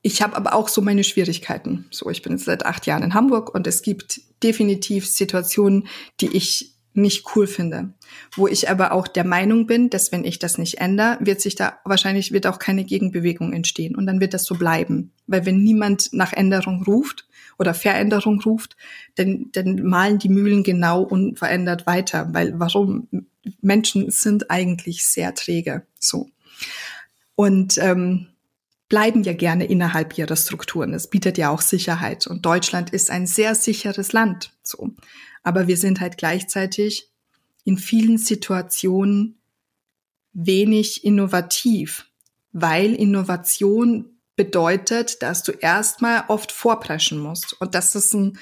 [0.00, 1.86] ich habe aber auch so meine Schwierigkeiten.
[1.90, 5.88] So, ich bin jetzt seit acht Jahren in Hamburg und es gibt definitiv Situationen,
[6.20, 7.90] die ich nicht cool finde.
[8.34, 11.54] Wo ich aber auch der Meinung bin, dass wenn ich das nicht ändere, wird sich
[11.54, 15.12] da wahrscheinlich wird auch keine Gegenbewegung entstehen und dann wird das so bleiben.
[15.26, 17.26] Weil wenn niemand nach Änderung ruft
[17.58, 18.76] oder Veränderung ruft,
[19.14, 23.08] dann, dann malen die Mühlen genau unverändert weiter, weil warum?
[23.60, 26.30] Menschen sind eigentlich sehr träge, so.
[27.36, 28.28] Und ähm,
[28.88, 30.94] bleiben ja gerne innerhalb ihrer Strukturen.
[30.94, 32.26] Es bietet ja auch Sicherheit.
[32.26, 34.90] Und Deutschland ist ein sehr sicheres Land, so.
[35.46, 37.08] Aber wir sind halt gleichzeitig
[37.62, 39.40] in vielen Situationen
[40.32, 42.10] wenig innovativ,
[42.50, 47.52] weil Innovation bedeutet, dass du erstmal oft vorpreschen musst.
[47.60, 48.40] Und das ist ein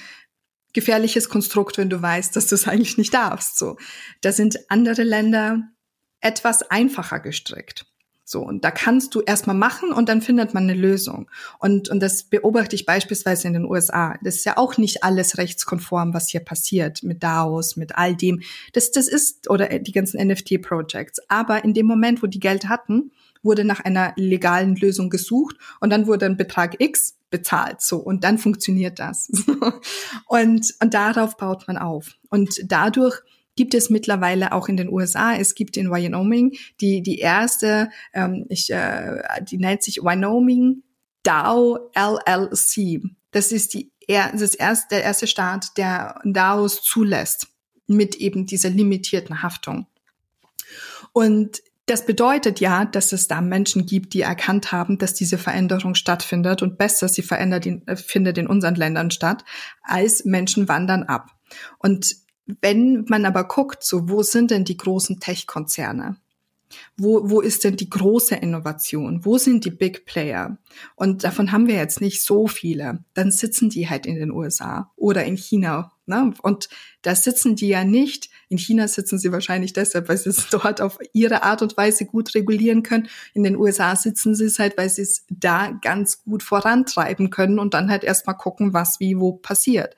[0.72, 3.59] gefährliches Konstrukt, wenn du weißt, dass du es eigentlich nicht darfst.
[3.59, 3.76] So,
[4.22, 5.61] da sind andere Länder
[6.20, 7.84] etwas einfacher gestrickt.
[8.26, 11.30] So, und da kannst du erstmal machen und dann findet man eine Lösung.
[11.58, 14.16] Und, und das beobachte ich beispielsweise in den USA.
[14.22, 18.40] Das ist ja auch nicht alles rechtskonform, was hier passiert mit DAOs, mit all dem.
[18.72, 21.20] Das, das ist, oder die ganzen NFT-Projects.
[21.28, 23.12] Aber in dem Moment, wo die Geld hatten,
[23.42, 27.98] wurde nach einer legalen Lösung gesucht und dann wurde ein Betrag X bezahlt, so.
[27.98, 29.28] Und dann funktioniert das.
[30.26, 32.14] und, und darauf baut man auf.
[32.30, 33.20] Und dadurch
[33.57, 35.34] gibt es mittlerweile auch in den USA.
[35.34, 40.82] Es gibt in Wyoming die, die erste, ähm, ich, äh, die nennt sich Wyoming
[41.22, 43.02] DAO LLC.
[43.30, 47.48] Das ist die, das erste, der erste Staat, der DAOs zulässt
[47.86, 49.86] mit eben dieser limitierten Haftung.
[51.12, 55.94] Und das bedeutet ja, dass es da Menschen gibt, die erkannt haben, dass diese Veränderung
[55.94, 59.44] stattfindet und besser sie verändert in, äh, findet in unseren Ländern statt,
[59.82, 61.30] als Menschen wandern ab.
[61.78, 66.16] Und wenn man aber guckt, so wo sind denn die großen Tech-Konzerne?
[66.97, 69.24] Wo, wo ist denn die große Innovation?
[69.24, 70.59] Wo sind die Big Player?
[70.97, 73.05] Und davon haben wir jetzt nicht so viele.
[73.14, 75.92] Dann sitzen die halt in den USA oder in China.
[76.07, 76.34] Ne?
[76.42, 76.68] Und
[77.03, 78.28] da sitzen die ja nicht.
[78.49, 82.07] In China sitzen sie wahrscheinlich deshalb, weil sie es dort auf ihre Art und Weise
[82.07, 83.09] gut regulieren können.
[83.34, 87.59] In den USA sitzen sie es halt, weil sie es da ganz gut vorantreiben können
[87.59, 89.97] und dann halt erstmal gucken, was wie wo passiert.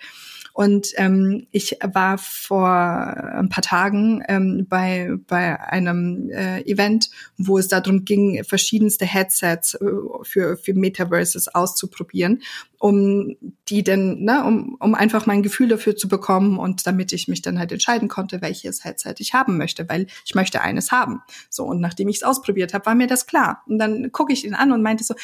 [0.57, 7.59] Und ähm, ich war vor ein paar Tagen ähm, bei, bei einem äh, Event, wo
[7.59, 9.86] es darum ging, verschiedenste Headsets äh,
[10.22, 12.40] für, für Metaverses auszuprobieren,
[12.78, 13.36] um
[13.68, 17.42] die denn, ne, um, um einfach mein Gefühl dafür zu bekommen und damit ich mich
[17.42, 21.20] dann halt entscheiden konnte, welches Headset ich haben möchte, weil ich möchte eines haben.
[21.50, 23.62] So, und nachdem ich es ausprobiert habe, war mir das klar.
[23.66, 25.14] Und dann gucke ich ihn an und meinte so,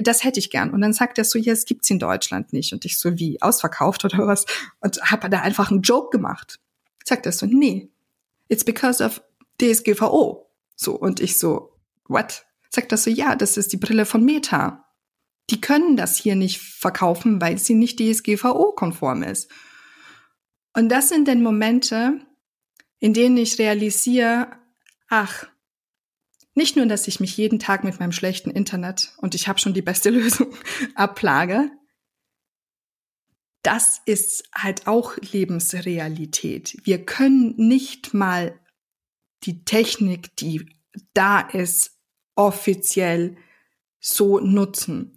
[0.00, 0.70] das hätte ich gern.
[0.70, 2.72] Und dann sagt er so, ja, es gibt's in Deutschland nicht.
[2.72, 4.46] Und ich so, wie, ausverkauft oder was?
[4.80, 6.58] Und habe da einfach einen Joke gemacht.
[7.04, 7.90] Sagt er so, nee,
[8.48, 9.22] it's because of
[9.60, 10.50] DSGVO.
[10.76, 11.72] So, und ich so,
[12.08, 12.46] what?
[12.70, 14.84] Sagt er so, ja, das ist die Brille von Meta.
[15.50, 19.50] Die können das hier nicht verkaufen, weil sie nicht DSGVO-konform ist.
[20.74, 22.20] Und das sind dann Momente,
[22.98, 24.48] in denen ich realisiere,
[25.08, 25.46] ach,
[26.56, 29.74] nicht nur, dass ich mich jeden Tag mit meinem schlechten Internet und ich habe schon
[29.74, 30.54] die beste Lösung
[30.94, 31.70] abplage,
[33.62, 36.76] das ist halt auch Lebensrealität.
[36.84, 38.58] Wir können nicht mal
[39.42, 40.66] die Technik, die
[41.14, 41.98] da ist,
[42.36, 43.36] offiziell
[43.98, 45.16] so nutzen.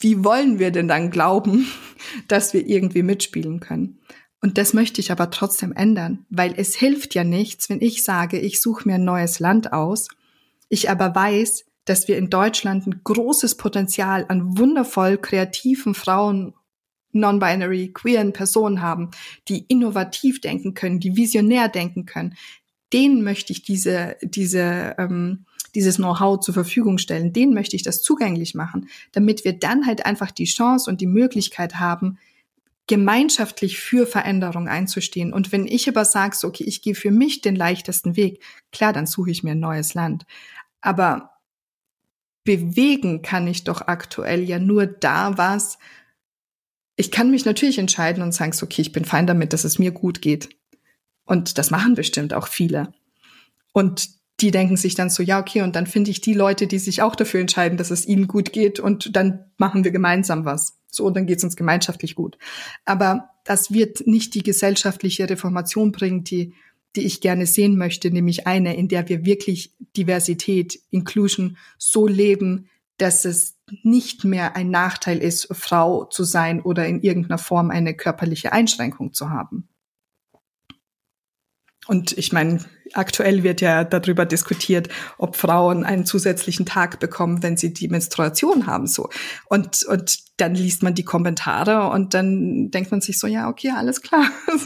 [0.00, 1.66] Wie wollen wir denn dann glauben,
[2.28, 4.01] dass wir irgendwie mitspielen können?
[4.42, 8.40] Und das möchte ich aber trotzdem ändern, weil es hilft ja nichts, wenn ich sage,
[8.40, 10.08] ich suche mir ein neues Land aus,
[10.68, 16.54] ich aber weiß, dass wir in Deutschland ein großes Potenzial an wundervoll kreativen Frauen,
[17.12, 19.10] non-binary, queeren Personen haben,
[19.48, 22.34] die innovativ denken können, die visionär denken können.
[22.92, 27.32] Denen möchte ich diese, diese, ähm, dieses Know-how zur Verfügung stellen.
[27.32, 31.06] Denen möchte ich das zugänglich machen, damit wir dann halt einfach die Chance und die
[31.06, 32.18] Möglichkeit haben,
[32.88, 35.32] gemeinschaftlich für Veränderung einzustehen.
[35.32, 38.92] Und wenn ich aber sage, so, okay, ich gehe für mich den leichtesten Weg, klar,
[38.92, 40.26] dann suche ich mir ein neues Land.
[40.80, 41.30] Aber
[42.44, 45.78] bewegen kann ich doch aktuell ja nur da was.
[46.96, 49.78] Ich kann mich natürlich entscheiden und sagen, so, okay, ich bin fein damit, dass es
[49.78, 50.48] mir gut geht.
[51.24, 52.92] Und das machen bestimmt auch viele.
[53.72, 56.78] Und die denken sich dann so, ja, okay, und dann finde ich die Leute, die
[56.78, 60.78] sich auch dafür entscheiden, dass es ihnen gut geht und dann machen wir gemeinsam was.
[60.88, 62.36] So, dann geht es uns gemeinschaftlich gut.
[62.84, 66.54] Aber das wird nicht die gesellschaftliche Reformation bringen, die,
[66.96, 72.68] die ich gerne sehen möchte, nämlich eine, in der wir wirklich Diversität, Inclusion so leben,
[72.98, 77.94] dass es nicht mehr ein Nachteil ist, Frau zu sein oder in irgendeiner Form eine
[77.94, 79.68] körperliche Einschränkung zu haben.
[81.86, 82.64] Und ich meine,
[82.94, 84.88] aktuell wird ja darüber diskutiert,
[85.18, 89.08] ob Frauen einen zusätzlichen Tag bekommen, wenn sie die Menstruation haben, so.
[89.46, 93.70] Und, und dann liest man die Kommentare und dann denkt man sich so, ja, okay,
[93.70, 94.26] alles klar.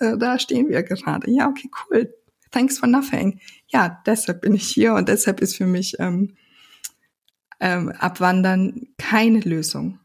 [0.00, 1.30] Äh, da stehen wir gerade.
[1.30, 2.12] Ja, okay, cool.
[2.50, 3.38] Thanks for nothing.
[3.68, 6.36] Ja, deshalb bin ich hier und deshalb ist für mich ähm,
[7.60, 10.00] ähm, Abwandern keine Lösung.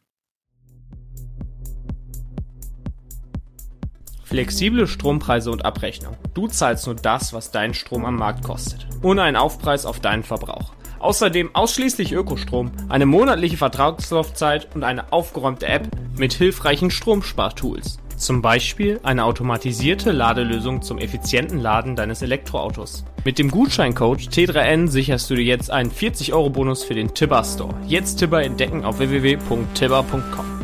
[4.36, 6.18] Flexible Strompreise und Abrechnung.
[6.34, 8.86] Du zahlst nur das, was dein Strom am Markt kostet.
[9.02, 10.74] Ohne einen Aufpreis auf deinen Verbrauch.
[11.00, 17.98] Außerdem ausschließlich Ökostrom, eine monatliche Vertragslaufzeit und eine aufgeräumte App mit hilfreichen Stromspartools.
[18.18, 23.06] Zum Beispiel eine automatisierte Ladelösung zum effizienten Laden deines Elektroautos.
[23.24, 27.74] Mit dem Gutscheincode T3N sicherst du dir jetzt einen 40-Euro-Bonus für den Tibber Store.
[27.88, 30.55] Jetzt Tibber entdecken auf www.tibber.com.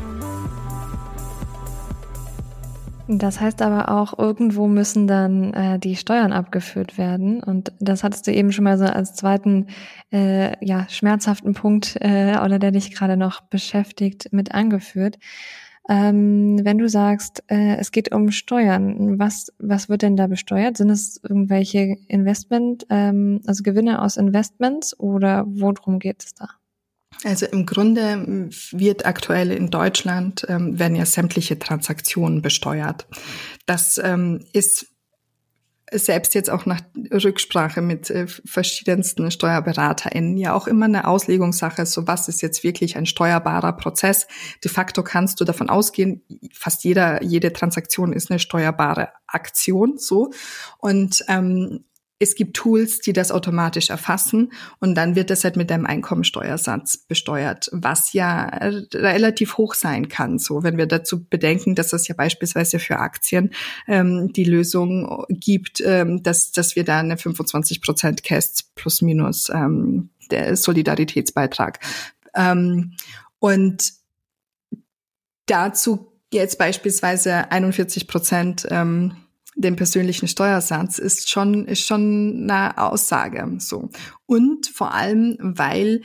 [3.17, 7.43] Das heißt aber auch, irgendwo müssen dann äh, die Steuern abgeführt werden.
[7.43, 9.67] Und das hattest du eben schon mal so als zweiten
[10.13, 15.17] äh, ja, schmerzhaften Punkt äh, oder der dich gerade noch beschäftigt mit angeführt.
[15.89, 20.77] Ähm, wenn du sagst, äh, es geht um Steuern, was, was wird denn da besteuert?
[20.77, 26.60] Sind es irgendwelche Investment, ähm, also Gewinne aus Investments oder worum geht es da?
[27.23, 33.07] Also im Grunde wird aktuell in Deutschland ähm, werden ja sämtliche Transaktionen besteuert.
[33.65, 34.87] Das ähm, ist
[35.93, 42.07] selbst jetzt auch nach Rücksprache mit äh, verschiedensten SteuerberaterInnen ja auch immer eine Auslegungssache, so
[42.07, 44.27] was ist jetzt wirklich ein steuerbarer Prozess.
[44.63, 50.31] De facto kannst du davon ausgehen, fast jeder, jede Transaktion ist eine steuerbare Aktion, so.
[50.77, 51.83] Und ähm,
[52.21, 56.97] es gibt Tools, die das automatisch erfassen und dann wird das halt mit einem Einkommensteuersatz
[56.97, 58.45] besteuert, was ja
[58.93, 60.37] relativ hoch sein kann.
[60.37, 63.51] So, wenn wir dazu bedenken, dass es ja beispielsweise für Aktien
[63.87, 69.49] ähm, die Lösung gibt, ähm, dass, dass wir da eine 25 Prozent Cast plus minus
[69.49, 71.79] ähm, der Solidaritätsbeitrag.
[72.35, 72.93] Ähm,
[73.39, 73.93] und
[75.47, 79.15] dazu jetzt beispielsweise 41 Prozent ähm,
[79.55, 83.89] den persönlichen Steuersatz ist schon, ist schon eine Aussage, so.
[84.25, 86.01] Und vor allem, weil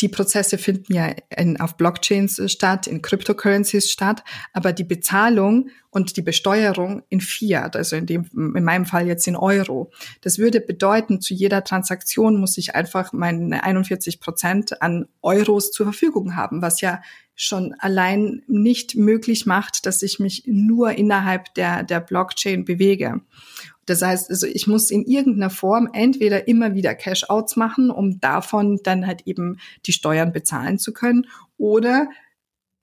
[0.00, 4.22] die Prozesse finden ja in, auf Blockchains statt, in Cryptocurrencies statt,
[4.52, 9.26] aber die Bezahlung und die Besteuerung in Fiat, also in dem, in meinem Fall jetzt
[9.26, 9.90] in Euro.
[10.20, 15.86] Das würde bedeuten, zu jeder Transaktion muss ich einfach meine 41 Prozent an Euros zur
[15.86, 17.00] Verfügung haben, was ja
[17.34, 23.20] schon allein nicht möglich macht, dass ich mich nur innerhalb der, der Blockchain bewege.
[23.86, 28.80] Das heißt, also ich muss in irgendeiner Form entweder immer wieder Cash-outs machen, um davon
[28.82, 31.26] dann halt eben die Steuern bezahlen zu können,
[31.56, 32.08] oder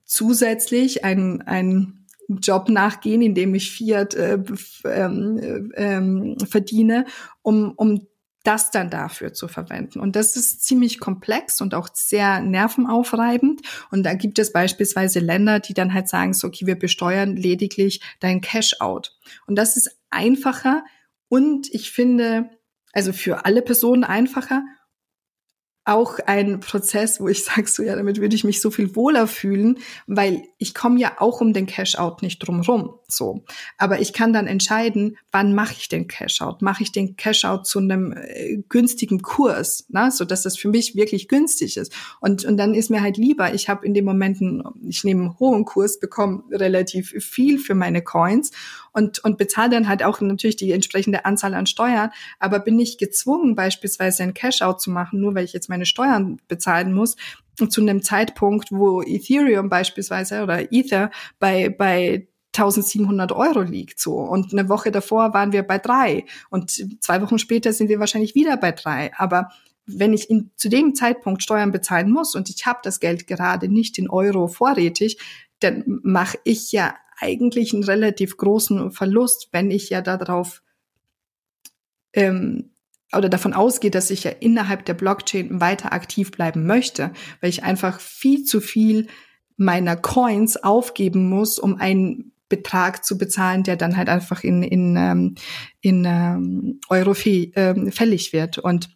[0.06, 4.40] zusätzlich ein, ein Job nachgehen, in dem ich Fiat äh,
[4.86, 7.06] ähm, ähm, verdiene,
[7.42, 8.08] um, um
[8.44, 10.00] das dann dafür zu verwenden.
[10.00, 13.62] Und das ist ziemlich komplex und auch sehr nervenaufreibend.
[13.90, 18.02] Und da gibt es beispielsweise Länder, die dann halt sagen, so, okay, wir besteuern lediglich
[18.20, 19.18] dein Cash-out.
[19.48, 20.84] Und das ist einfacher
[21.30, 22.50] und ich finde,
[22.92, 24.64] also für alle Personen einfacher
[25.86, 29.28] auch ein Prozess, wo ich sage, so ja, damit würde ich mich so viel wohler
[29.28, 33.00] fühlen, weil ich komme ja auch um den Cash-out nicht drumrum.
[33.16, 33.44] So,
[33.78, 36.62] aber ich kann dann entscheiden, wann mache ich den Cash-out?
[36.62, 40.96] Mache ich den Cash-out zu einem äh, günstigen Kurs, na, so dass das für mich
[40.96, 41.94] wirklich günstig ist.
[42.20, 45.22] Und und dann ist mir halt lieber, ich habe in dem Moment, einen, ich nehme
[45.22, 48.52] einen hohen Kurs, bekomme relativ viel für meine Coins
[48.92, 53.00] und, und bezahle dann halt auch natürlich die entsprechende Anzahl an Steuern, aber bin nicht
[53.00, 57.16] gezwungen, beispielsweise ein Cash-out zu machen, nur weil ich jetzt meine Steuern bezahlen muss,
[57.70, 64.54] zu einem Zeitpunkt, wo Ethereum beispielsweise oder Ether bei, bei 1700 Euro liegt so und
[64.54, 68.58] eine Woche davor waren wir bei drei und zwei Wochen später sind wir wahrscheinlich wieder
[68.58, 69.12] bei drei.
[69.18, 69.50] Aber
[69.86, 73.68] wenn ich in, zu dem Zeitpunkt Steuern bezahlen muss und ich habe das Geld gerade
[73.68, 75.18] nicht in Euro vorrätig,
[75.60, 80.62] dann mache ich ja eigentlich einen relativ großen Verlust, wenn ich ja darauf
[82.14, 82.72] ähm,
[83.16, 87.64] oder davon ausgeht, dass ich ja innerhalb der Blockchain weiter aktiv bleiben möchte, weil ich
[87.64, 89.08] einfach viel zu viel
[89.56, 94.96] meiner Coins aufgeben muss, um einen Betrag zu bezahlen, der dann halt einfach in, in,
[94.96, 95.36] ähm,
[95.82, 98.58] in ähm, Euro ähm, fällig wird.
[98.58, 98.90] Und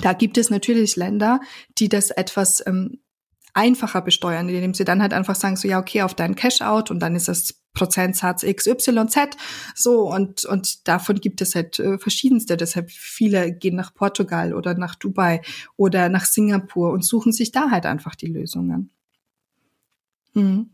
[0.00, 1.40] da gibt es natürlich Länder,
[1.78, 3.00] die das etwas ähm,
[3.52, 7.00] einfacher besteuern, indem sie dann halt einfach sagen, so ja, okay, auf deinen Cash-out und
[7.00, 9.36] dann ist das Prozentsatz XYZ.
[9.74, 12.56] So, und, und davon gibt es halt äh, verschiedenste.
[12.56, 15.42] Deshalb viele gehen nach Portugal oder nach Dubai
[15.76, 18.90] oder nach Singapur und suchen sich da halt einfach die Lösungen.
[20.34, 20.70] Mhm.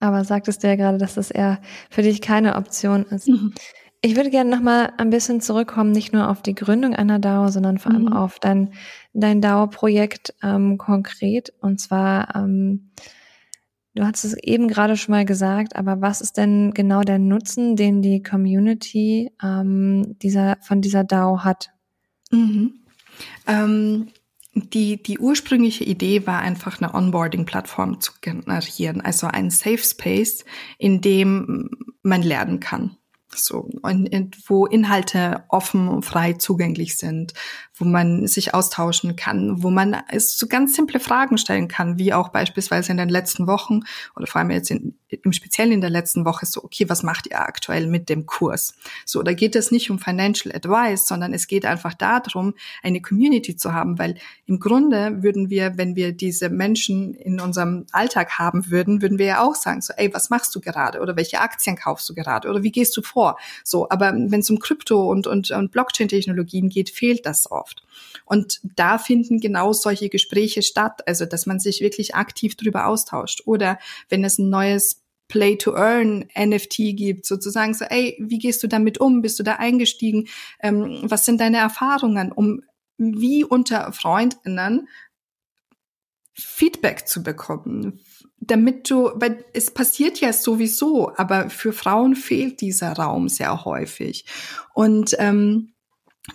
[0.00, 3.28] Aber sagtest du ja gerade, dass das eher für dich keine Option ist.
[3.28, 3.52] Mhm.
[4.00, 7.78] Ich würde gerne nochmal ein bisschen zurückkommen, nicht nur auf die Gründung einer DAO, sondern
[7.78, 8.12] vor allem mhm.
[8.12, 8.72] auf dein,
[9.12, 11.52] dein DAO-Projekt ähm, konkret.
[11.60, 12.92] Und zwar, ähm,
[13.94, 17.74] du hast es eben gerade schon mal gesagt, aber was ist denn genau der Nutzen,
[17.74, 21.70] den die Community ähm, dieser, von dieser DAO hat?
[22.30, 22.74] Mhm.
[23.48, 24.08] Ähm,
[24.60, 30.44] die, die ursprüngliche Idee war einfach eine Onboarding-Plattform zu generieren, also ein Safe Space,
[30.78, 31.70] in dem
[32.02, 32.96] man lernen kann.
[33.34, 37.34] so, und, wo Inhalte offen und frei zugänglich sind,
[37.74, 42.30] wo man sich austauschen kann, wo man so ganz simple Fragen stellen kann, wie auch
[42.30, 43.80] beispielsweise in den letzten Wochen
[44.16, 47.26] oder vor allem jetzt in, im Speziellen in der letzten Woche so, okay, was macht
[47.26, 48.74] ihr aktuell mit dem Kurs?
[49.04, 53.56] So, da geht es nicht um Financial Advice, sondern es geht einfach darum, eine Community
[53.56, 58.70] zu haben, weil im Grunde würden wir, wenn wir diese Menschen in unserem Alltag haben
[58.70, 61.00] würden, würden wir ja auch sagen, so, ey, was machst du gerade?
[61.00, 62.48] Oder welche Aktien kaufst du gerade?
[62.48, 63.38] Oder wie gehst du vor?
[63.64, 67.82] So, aber wenn es um Krypto und, und, und Blockchain-Technologien geht, fehlt das oft.
[68.24, 73.42] Und da finden genau solche Gespräche statt, also dass man sich wirklich aktiv darüber austauscht.
[73.46, 73.78] Oder
[74.08, 74.97] wenn es ein neues
[75.28, 79.22] Play to Earn NFT gibt, sozusagen so, ey, wie gehst du damit um?
[79.22, 80.28] Bist du da eingestiegen?
[80.60, 82.62] Ähm, was sind deine Erfahrungen, um
[82.96, 84.88] wie unter Freundinnen
[86.34, 88.00] Feedback zu bekommen,
[88.38, 94.24] damit du, weil es passiert ja sowieso, aber für Frauen fehlt dieser Raum sehr häufig.
[94.72, 95.74] Und ähm,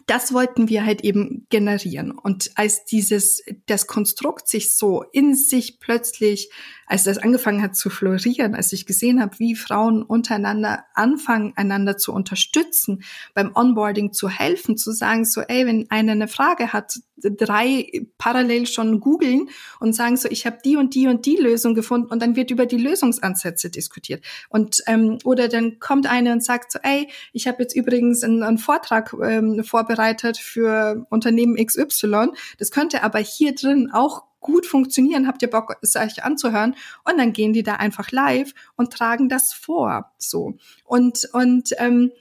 [0.07, 2.11] das wollten wir halt eben generieren.
[2.11, 6.49] Und als dieses, das Konstrukt sich so in sich plötzlich
[6.88, 11.97] als das angefangen hat zu florieren, als ich gesehen habe, wie Frauen untereinander anfangen, einander
[11.97, 13.03] zu unterstützen,
[13.34, 18.67] beim Onboarding zu helfen, zu sagen, so, ey, wenn einer eine Frage hat, drei parallel
[18.67, 22.21] schon googeln und sagen so, ich habe die und die und die Lösung gefunden und
[22.21, 24.23] dann wird über die Lösungsansätze diskutiert.
[24.49, 28.43] Und ähm, oder dann kommt eine und sagt so, ey, ich habe jetzt übrigens einen,
[28.43, 32.29] einen Vortrag ähm, vorbereitet für Unternehmen XY.
[32.57, 36.75] Das könnte aber hier drin auch gut funktionieren, habt ihr Bock, es euch anzuhören?
[37.03, 40.11] Und dann gehen die da einfach live und tragen das vor.
[40.19, 40.53] So.
[40.85, 42.11] Und, und ähm,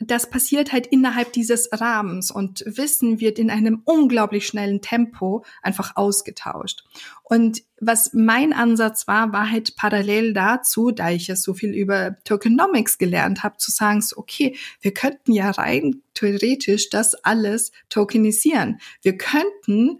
[0.00, 5.96] das passiert halt innerhalb dieses Rahmens und Wissen wird in einem unglaublich schnellen Tempo einfach
[5.96, 6.84] ausgetauscht.
[7.24, 12.16] Und was mein Ansatz war, war halt parallel dazu, da ich ja so viel über
[12.24, 18.80] Tokenomics gelernt habe, zu sagen, so, okay, wir könnten ja rein theoretisch das alles tokenisieren.
[19.02, 19.98] Wir könnten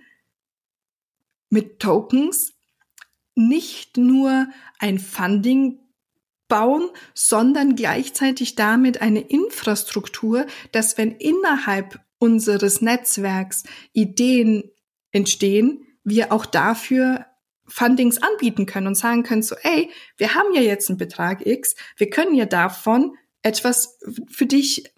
[1.51, 2.55] mit Tokens
[3.34, 5.78] nicht nur ein Funding
[6.49, 14.70] bauen, sondern gleichzeitig damit eine Infrastruktur, dass wenn innerhalb unseres Netzwerks Ideen
[15.12, 17.26] entstehen, wir auch dafür
[17.66, 21.76] Fundings anbieten können und sagen können so, ey, wir haben ja jetzt einen Betrag X,
[21.96, 24.92] wir können ja davon etwas für dich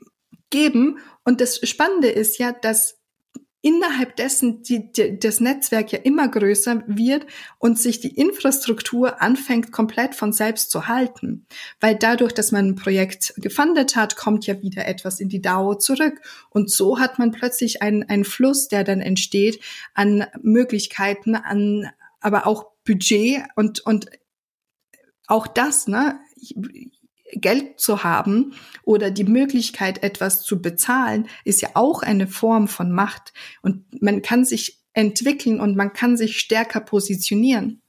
[0.50, 0.98] geben.
[1.24, 2.99] Und das Spannende ist ja, dass
[3.62, 7.26] innerhalb dessen die, die, das Netzwerk ja immer größer wird
[7.58, 11.46] und sich die Infrastruktur anfängt komplett von selbst zu halten.
[11.80, 15.74] Weil dadurch, dass man ein Projekt gefundet hat, kommt ja wieder etwas in die DAO
[15.74, 16.20] zurück.
[16.48, 19.60] Und so hat man plötzlich einen, einen Fluss, der dann entsteht
[19.94, 21.90] an Möglichkeiten, an
[22.20, 24.10] aber auch Budget und, und
[25.26, 26.18] auch das, ne?
[27.32, 32.92] Geld zu haben oder die Möglichkeit, etwas zu bezahlen, ist ja auch eine Form von
[32.92, 33.32] Macht.
[33.62, 37.82] Und man kann sich entwickeln und man kann sich stärker positionieren.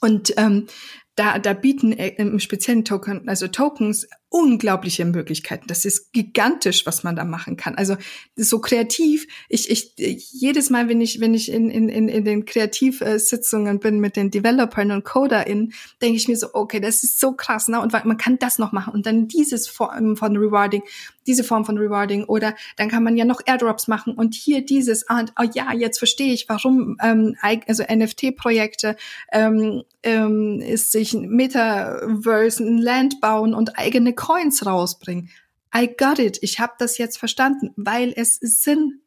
[0.00, 0.66] Und ähm,
[1.14, 5.68] da, da bieten äh, im speziellen Token, also Tokens, unglaubliche Möglichkeiten.
[5.68, 7.76] Das ist gigantisch, was man da machen kann.
[7.76, 7.96] Also
[8.34, 9.28] so kreativ.
[9.48, 9.92] Ich, ich
[10.32, 14.90] jedes Mal, wenn ich wenn ich in in in, den Kreativsitzungen bin mit den Developern
[14.90, 15.72] und CoderInnen,
[16.02, 17.80] denke ich mir so, okay, das ist so krass, ne?
[17.80, 20.82] Und man kann das noch machen und dann dieses Form von Rewarding,
[21.28, 25.04] diese Form von Rewarding oder dann kann man ja noch Airdrops machen und hier dieses.
[25.08, 27.36] Und oh ja, jetzt verstehe ich, warum ähm,
[27.68, 28.96] also NFT-Projekte
[29.30, 35.30] ähm, ähm, ist sich ein Metaverse, ein Land bauen und eigene Coins rausbringen.
[35.76, 36.38] I got it.
[36.40, 39.00] Ich habe das jetzt verstanden, weil es Sinn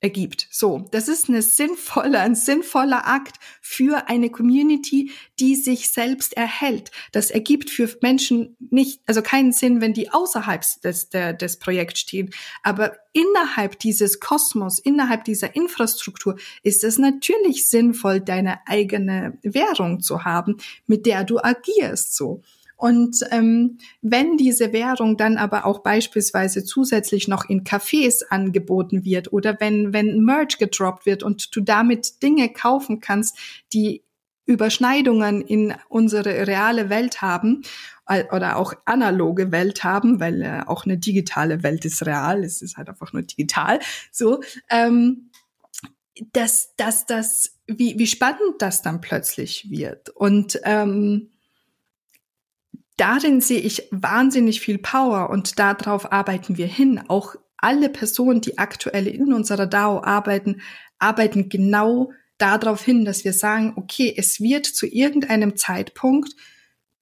[0.00, 0.46] ergibt.
[0.50, 6.92] So, das ist eine sinnvolle, ein sinnvoller Akt für eine Community, die sich selbst erhält.
[7.10, 12.00] Das ergibt für Menschen nicht, also keinen Sinn, wenn die außerhalb des, der, des Projekts
[12.00, 12.30] stehen.
[12.62, 20.24] Aber innerhalb dieses Kosmos, innerhalb dieser Infrastruktur ist es natürlich sinnvoll, deine eigene Währung zu
[20.24, 22.14] haben, mit der du agierst.
[22.14, 22.42] So.
[22.78, 29.32] Und ähm, wenn diese Währung dann aber auch beispielsweise zusätzlich noch in Cafés angeboten wird
[29.32, 33.36] oder wenn, wenn Merch gedroppt wird und du damit Dinge kaufen kannst,
[33.72, 34.04] die
[34.46, 37.62] Überschneidungen in unsere reale Welt haben
[38.06, 42.62] äh, oder auch analoge Welt haben, weil äh, auch eine digitale Welt ist real, es
[42.62, 43.80] ist halt einfach nur digital.
[44.12, 45.30] So, ähm,
[46.32, 50.10] dass, dass das, wie, wie spannend das dann plötzlich wird.
[50.10, 51.30] Und ähm,
[52.98, 57.00] darin sehe ich wahnsinnig viel Power und darauf arbeiten wir hin.
[57.08, 60.60] Auch alle Personen, die aktuell in unserer DAO arbeiten,
[60.98, 66.34] arbeiten genau darauf hin, dass wir sagen, okay, es wird zu irgendeinem Zeitpunkt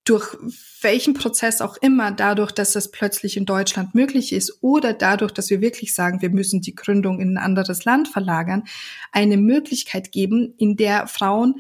[0.07, 0.37] durch
[0.83, 5.51] welchen Prozess auch immer, dadurch, dass das plötzlich in Deutschland möglich ist oder dadurch, dass
[5.51, 8.63] wir wirklich sagen, wir müssen die Gründung in ein anderes Land verlagern,
[9.11, 11.57] eine Möglichkeit geben, in der Frauen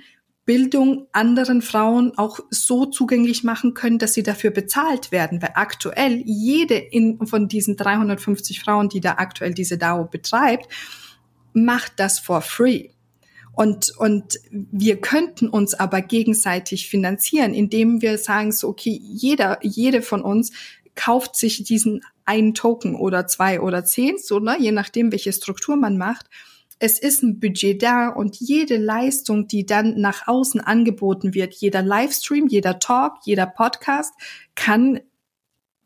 [0.46, 5.42] Bildung anderen Frauen auch so zugänglich machen können, dass sie dafür bezahlt werden.
[5.42, 10.72] Weil aktuell jede in, von diesen 350 Frauen, die da aktuell diese DAO betreibt,
[11.52, 12.90] macht das for free.
[13.54, 20.00] Und, und wir könnten uns aber gegenseitig finanzieren, indem wir sagen, so, okay, jeder, jede
[20.00, 20.52] von uns
[20.94, 25.76] kauft sich diesen einen Token oder zwei oder zehn, so, ne, je nachdem, welche Struktur
[25.76, 26.26] man macht
[26.78, 31.82] es ist ein Budget da und jede Leistung, die dann nach außen angeboten wird, jeder
[31.82, 34.12] Livestream, jeder Talk, jeder Podcast
[34.54, 35.00] kann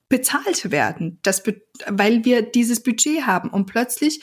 [0.09, 1.45] bezahlt werden, das,
[1.87, 3.49] weil wir dieses Budget haben.
[3.51, 4.21] Und plötzlich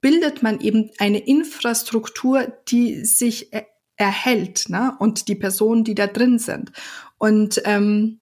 [0.00, 3.50] bildet man eben eine Infrastruktur, die sich
[3.96, 4.94] erhält, ne?
[4.98, 6.70] und die Personen, die da drin sind.
[7.18, 8.20] Und ähm,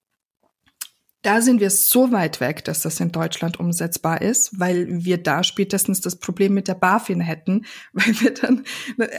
[1.23, 5.43] da sind wir so weit weg, dass das in Deutschland umsetzbar ist, weil wir da
[5.43, 8.63] spätestens das Problem mit der BaFin hätten, weil wir dann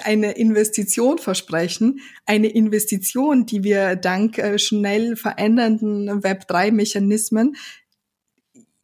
[0.04, 7.56] eine Investition versprechen, eine Investition, die wir dank äh, schnell verändernden Web3-Mechanismen,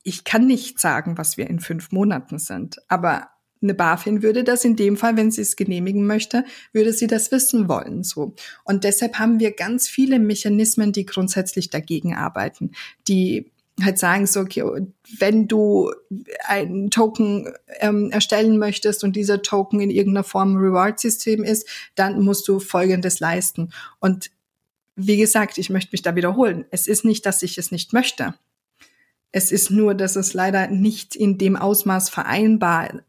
[0.03, 3.29] ich kann nicht sagen, was wir in fünf Monaten sind, aber
[3.63, 7.31] eine BaFin würde das in dem Fall, wenn sie es genehmigen möchte, würde sie das
[7.31, 8.35] wissen wollen, so.
[8.65, 12.73] Und deshalb haben wir ganz viele Mechanismen, die grundsätzlich dagegen arbeiten,
[13.07, 13.51] die
[13.85, 14.63] halt sagen so, okay,
[15.19, 15.93] wenn du
[16.47, 22.47] einen Token ähm, erstellen möchtest und dieser Token in irgendeiner Form Reward-System ist, dann musst
[22.49, 23.71] du Folgendes leisten.
[23.99, 24.31] Und
[24.97, 26.67] wie gesagt, ich möchte mich da wiederholen.
[26.71, 28.35] Es ist nicht, dass ich es nicht möchte.
[29.33, 33.03] Es ist nur, dass es leider nicht in dem Ausmaß vereinbar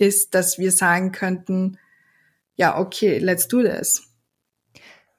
[0.00, 1.78] ist, dass wir sagen könnten,
[2.56, 4.06] ja, okay, let's do this.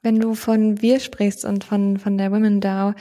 [0.03, 2.93] Wenn du von wir sprichst und von, von der Women DAO,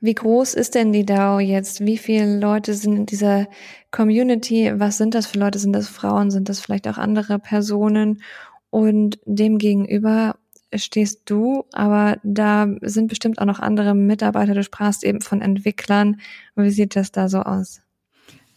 [0.00, 1.86] wie groß ist denn die DAO jetzt?
[1.86, 3.46] Wie viele Leute sind in dieser
[3.92, 4.72] Community?
[4.74, 5.60] Was sind das für Leute?
[5.60, 6.32] Sind das Frauen?
[6.32, 8.22] Sind das vielleicht auch andere Personen?
[8.70, 10.34] Und demgegenüber
[10.74, 14.54] stehst du, aber da sind bestimmt auch noch andere Mitarbeiter.
[14.54, 16.20] Du sprachst eben von Entwicklern.
[16.56, 17.80] Wie sieht das da so aus?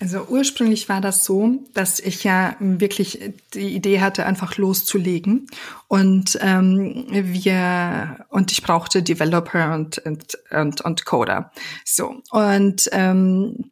[0.02, 5.45] Also ursprünglich war das so, dass ich ja wirklich die Idee hatte, einfach loszulegen.
[5.88, 11.52] Und ähm, wir und ich brauchte Developer und, und, und, und Coder.
[11.86, 12.20] So.
[12.32, 13.72] Und ähm,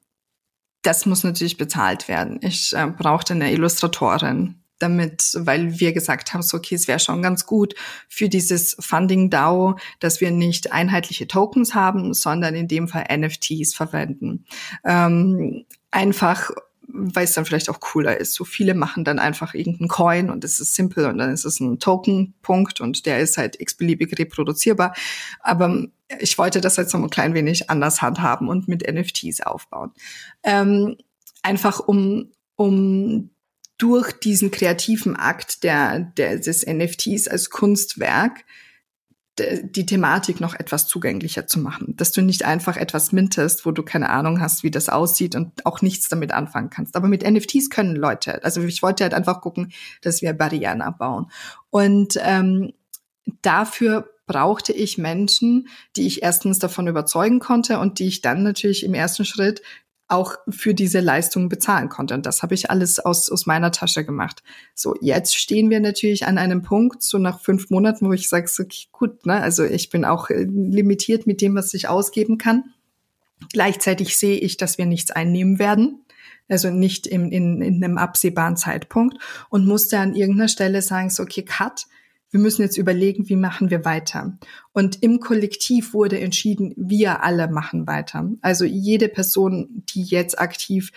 [0.84, 2.40] das muss natürlich bezahlt werden.
[2.44, 7.24] Ich äh, brauchte eine Illustratorin damit, weil wir gesagt haben, so okay, es wäre schon
[7.24, 7.74] ganz gut
[8.08, 13.74] für dieses Funding DAO, dass wir nicht einheitliche Tokens haben, sondern in dem Fall NFTs
[13.74, 14.46] verwenden.
[14.86, 16.52] Ähm, einfach
[16.92, 18.34] weil es dann vielleicht auch cooler ist.
[18.34, 21.60] So viele machen dann einfach irgendeinen Coin und es ist simpel und dann ist es
[21.60, 24.96] ein Token-Punkt und der ist halt x-beliebig reproduzierbar.
[25.42, 25.86] Aber
[26.20, 29.92] ich wollte das jetzt noch ein klein wenig anders handhaben und mit NFTs aufbauen.
[30.44, 30.98] Ähm,
[31.44, 33.30] einfach um, um
[33.78, 38.46] durch diesen kreativen Akt der, der, des NFTs als Kunstwerk
[39.64, 41.96] die Thematik noch etwas zugänglicher zu machen.
[41.98, 45.66] Dass du nicht einfach etwas mintest, wo du keine Ahnung hast, wie das aussieht und
[45.66, 46.96] auch nichts damit anfangen kannst.
[46.96, 49.72] Aber mit NFTs können Leute, also ich wollte halt einfach gucken,
[50.02, 51.28] dass wir Barrieren abbauen.
[51.70, 52.74] Und ähm,
[53.42, 58.84] dafür brauchte ich Menschen, die ich erstens davon überzeugen konnte und die ich dann natürlich
[58.84, 59.62] im ersten Schritt
[60.10, 62.16] auch für diese Leistung bezahlen konnte.
[62.16, 64.44] Und das habe ich alles aus, aus meiner Tasche gemacht.
[64.74, 68.48] So, jetzt stehen wir natürlich an einem Punkt, so nach fünf Monaten, wo ich sage,
[68.48, 72.40] so, okay, gut, ne, also ich bin auch äh, limitiert mit dem, was ich ausgeben
[72.40, 72.74] kann.
[73.54, 76.04] Gleichzeitig sehe ich, dass wir nichts einnehmen werden.
[76.50, 79.18] Also nicht in, in, in einem absehbaren Zeitpunkt
[79.50, 81.86] und musste an irgendeiner Stelle sagen, so, okay, cut,
[82.32, 84.38] wir müssen jetzt überlegen, wie machen wir weiter.
[84.72, 88.30] Und im Kollektiv wurde entschieden, wir alle machen weiter.
[88.42, 90.92] Also jede Person, die jetzt aktiv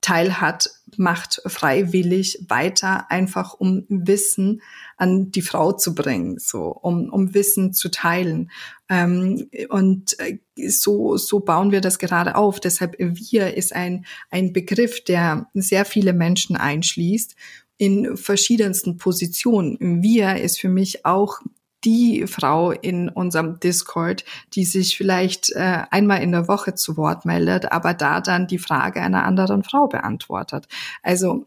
[0.00, 4.62] teil hat, macht freiwillig weiter, einfach um Wissen
[4.96, 8.50] an die Frau zu bringen, so um, um Wissen zu teilen.
[8.88, 12.60] Ähm, und äh, so, so bauen wir das gerade auf.
[12.60, 17.34] Deshalb wir ist ein, ein Begriff, der sehr viele Menschen einschließt
[17.78, 20.02] in verschiedensten Positionen.
[20.02, 21.40] Wir ist für mich auch
[21.84, 24.24] die Frau in unserem Discord,
[24.54, 28.58] die sich vielleicht äh, einmal in der Woche zu Wort meldet, aber da dann die
[28.58, 30.66] Frage einer anderen Frau beantwortet.
[31.02, 31.46] Also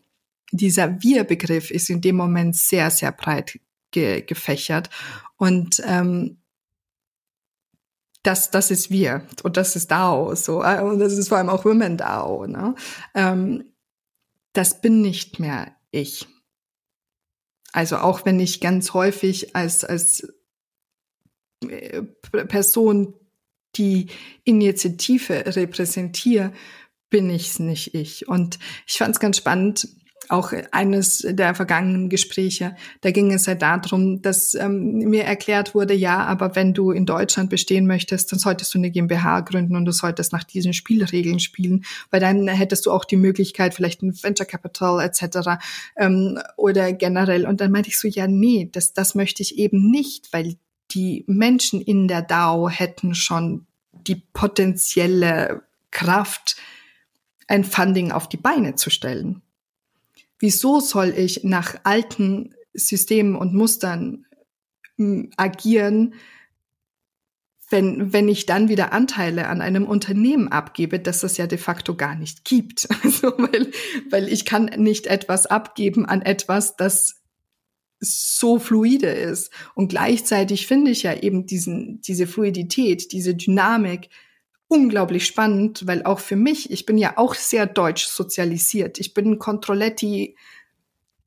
[0.52, 3.60] dieser Wir-Begriff ist in dem Moment sehr, sehr breit
[3.92, 4.90] ge gefächert
[5.36, 6.38] und ähm,
[8.24, 11.50] das, das ist wir und das ist DAO, so äh, und das ist vor allem
[11.50, 12.48] auch Women DAO.
[12.48, 12.76] Ne?
[13.16, 13.66] Ähm,
[14.54, 16.28] das bin nicht mehr ich.
[17.72, 20.28] Also auch wenn ich ganz häufig als, als
[21.68, 23.14] äh, Person
[23.76, 24.08] die
[24.44, 26.52] Initiative repräsentiere,
[27.10, 28.28] bin ich's nicht ich.
[28.28, 29.88] Und ich fand es ganz spannend,
[30.30, 35.93] auch eines der vergangenen Gespräche, da ging es halt darum, dass ähm, mir erklärt wurde,
[35.93, 39.86] ja, aber wenn du in Deutschland bestehen möchtest, dann solltest du eine GmbH gründen und
[39.86, 44.13] du solltest nach diesen Spielregeln spielen, weil dann hättest du auch die Möglichkeit, vielleicht ein
[44.22, 45.61] Venture Capital etc.
[45.97, 47.45] Ähm, oder generell.
[47.45, 50.55] Und dann meinte ich so, ja, nee, das, das möchte ich eben nicht, weil
[50.91, 56.57] die Menschen in der DAO hätten schon die potenzielle Kraft,
[57.47, 59.41] ein Funding auf die Beine zu stellen.
[60.42, 64.26] Wieso soll ich nach alten Systemen und Mustern
[64.98, 66.16] hm, agieren,
[67.70, 71.96] wenn, wenn ich dann wieder Anteile an einem Unternehmen abgebe, das es ja de facto
[71.96, 72.89] gar nicht gibt.
[73.04, 73.72] Also, weil,
[74.10, 77.22] weil ich kann nicht etwas abgeben an etwas, das
[78.00, 79.52] so fluide ist.
[79.76, 84.10] Und gleichzeitig finde ich ja eben diesen, diese Fluidität, diese Dynamik
[84.72, 88.99] unglaublich spannend, weil auch für mich, ich bin ja auch sehr deutsch sozialisiert.
[88.99, 90.38] Ich bin Controletti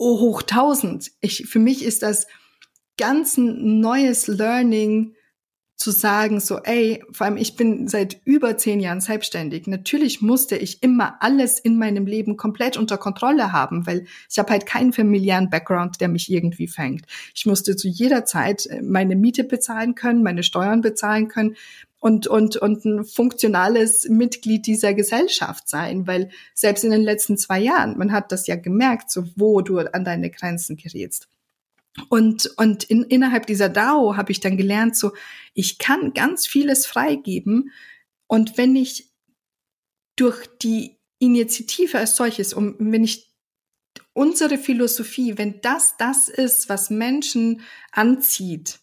[0.01, 1.11] hoch tausend.
[1.21, 2.27] Ich, für mich ist das
[2.97, 5.15] ganz ein neues Learning
[5.77, 9.67] zu sagen, so, ey, vor allem ich bin seit über zehn Jahren selbstständig.
[9.67, 14.53] Natürlich musste ich immer alles in meinem Leben komplett unter Kontrolle haben, weil ich habe
[14.53, 17.05] halt keinen familiären Background, der mich irgendwie fängt.
[17.35, 21.57] Ich musste zu jeder Zeit äh, meine Miete bezahlen können, meine Steuern bezahlen können
[22.05, 27.59] und, und, und ein funktionales Mitglied dieser Gesellschaft sein, weil selbst in den letzten zwei
[27.59, 31.29] Jahren, man hat das ja gemerkt, so wo du an deine Grenzen gerätst.
[32.11, 35.13] Und, und in, innerhalb dieser DAO habe ich dann gelernt, so,
[35.55, 37.73] ich kann ganz vieles freigeben.
[38.27, 39.11] Und wenn ich
[40.17, 43.33] durch die Initiative als solches, um, wenn ich
[44.13, 48.81] unsere Philosophie, wenn das das ist, was Menschen anzieht,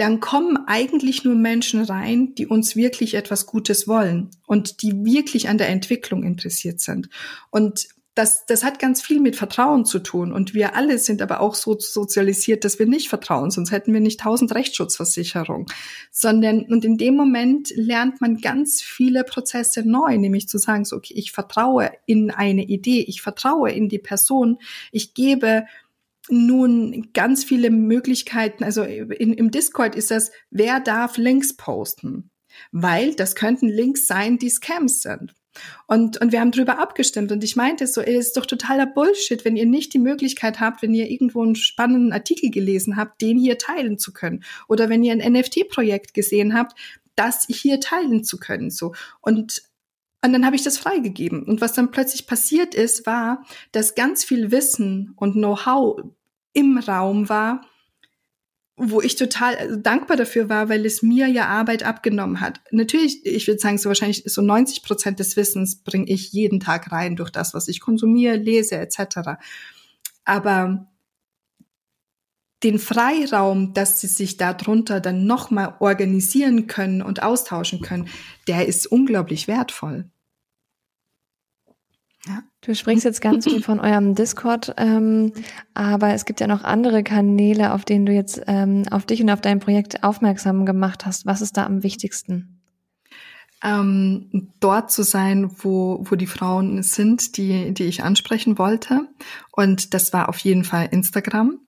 [0.00, 5.50] dann kommen eigentlich nur Menschen rein, die uns wirklich etwas Gutes wollen und die wirklich
[5.50, 7.10] an der Entwicklung interessiert sind.
[7.50, 10.32] Und das, das hat ganz viel mit Vertrauen zu tun.
[10.32, 14.00] Und wir alle sind aber auch so sozialisiert, dass wir nicht vertrauen, sonst hätten wir
[14.00, 15.66] nicht tausend Rechtsschutzversicherungen.
[16.10, 20.96] Sondern, und in dem Moment lernt man ganz viele Prozesse neu, nämlich zu sagen, so,
[20.96, 24.58] okay, ich vertraue in eine Idee, ich vertraue in die Person,
[24.92, 25.66] ich gebe
[26.30, 28.64] nun ganz viele Möglichkeiten.
[28.64, 32.30] Also in, im Discord ist das, wer darf Links posten?
[32.72, 35.34] Weil das könnten Links sein, die Scams sind.
[35.86, 39.44] Und, und wir haben darüber abgestimmt und ich meinte so, es ist doch totaler Bullshit,
[39.44, 43.36] wenn ihr nicht die Möglichkeit habt, wenn ihr irgendwo einen spannenden Artikel gelesen habt, den
[43.36, 44.44] hier teilen zu können.
[44.68, 46.78] Oder wenn ihr ein NFT-Projekt gesehen habt,
[47.16, 48.70] das hier teilen zu können.
[48.70, 48.94] So.
[49.20, 49.62] Und
[50.22, 51.44] und dann habe ich das freigegeben.
[51.44, 56.02] Und was dann plötzlich passiert ist, war, dass ganz viel Wissen und Know-how
[56.52, 57.62] im Raum war,
[58.76, 62.60] wo ich total also dankbar dafür war, weil es mir ja Arbeit abgenommen hat.
[62.70, 66.90] Natürlich, ich würde sagen, so wahrscheinlich so 90 Prozent des Wissens bringe ich jeden Tag
[66.90, 69.38] rein durch das, was ich konsumiere, lese etc.
[70.24, 70.90] Aber
[72.62, 78.08] den Freiraum, dass sie sich darunter dann nochmal organisieren können und austauschen können,
[78.48, 80.10] der ist unglaublich wertvoll.
[82.26, 82.42] Ja.
[82.60, 85.32] Du sprichst jetzt ganz viel von eurem Discord, ähm,
[85.72, 89.30] aber es gibt ja noch andere Kanäle, auf denen du jetzt ähm, auf dich und
[89.30, 91.24] auf dein Projekt aufmerksam gemacht hast.
[91.24, 92.60] Was ist da am wichtigsten?
[93.62, 99.08] Ähm, dort zu sein, wo, wo die Frauen sind, die, die ich ansprechen wollte.
[99.52, 101.58] Und das war auf jeden Fall Instagram.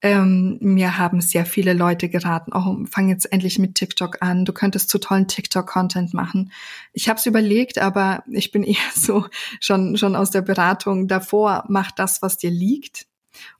[0.00, 4.52] Ähm, mir haben sehr viele Leute geraten, oh, fang jetzt endlich mit TikTok an, du
[4.52, 6.52] könntest zu tollen TikTok-Content machen.
[6.92, 9.26] Ich habe es überlegt, aber ich bin eher so
[9.60, 13.06] schon, schon aus der Beratung davor, mach das, was dir liegt.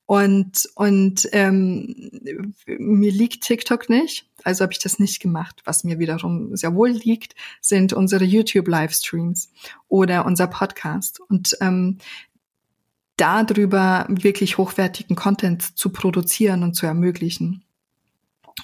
[0.06, 2.22] Und, und ähm,
[2.66, 5.60] mir liegt TikTok nicht, also habe ich das nicht gemacht.
[5.66, 9.50] Was mir wiederum sehr wohl liegt, sind unsere YouTube-Livestreams
[9.86, 11.20] oder unser Podcast.
[11.20, 11.98] Und ähm,
[13.18, 17.64] darüber wirklich hochwertigen Content zu produzieren und zu ermöglichen.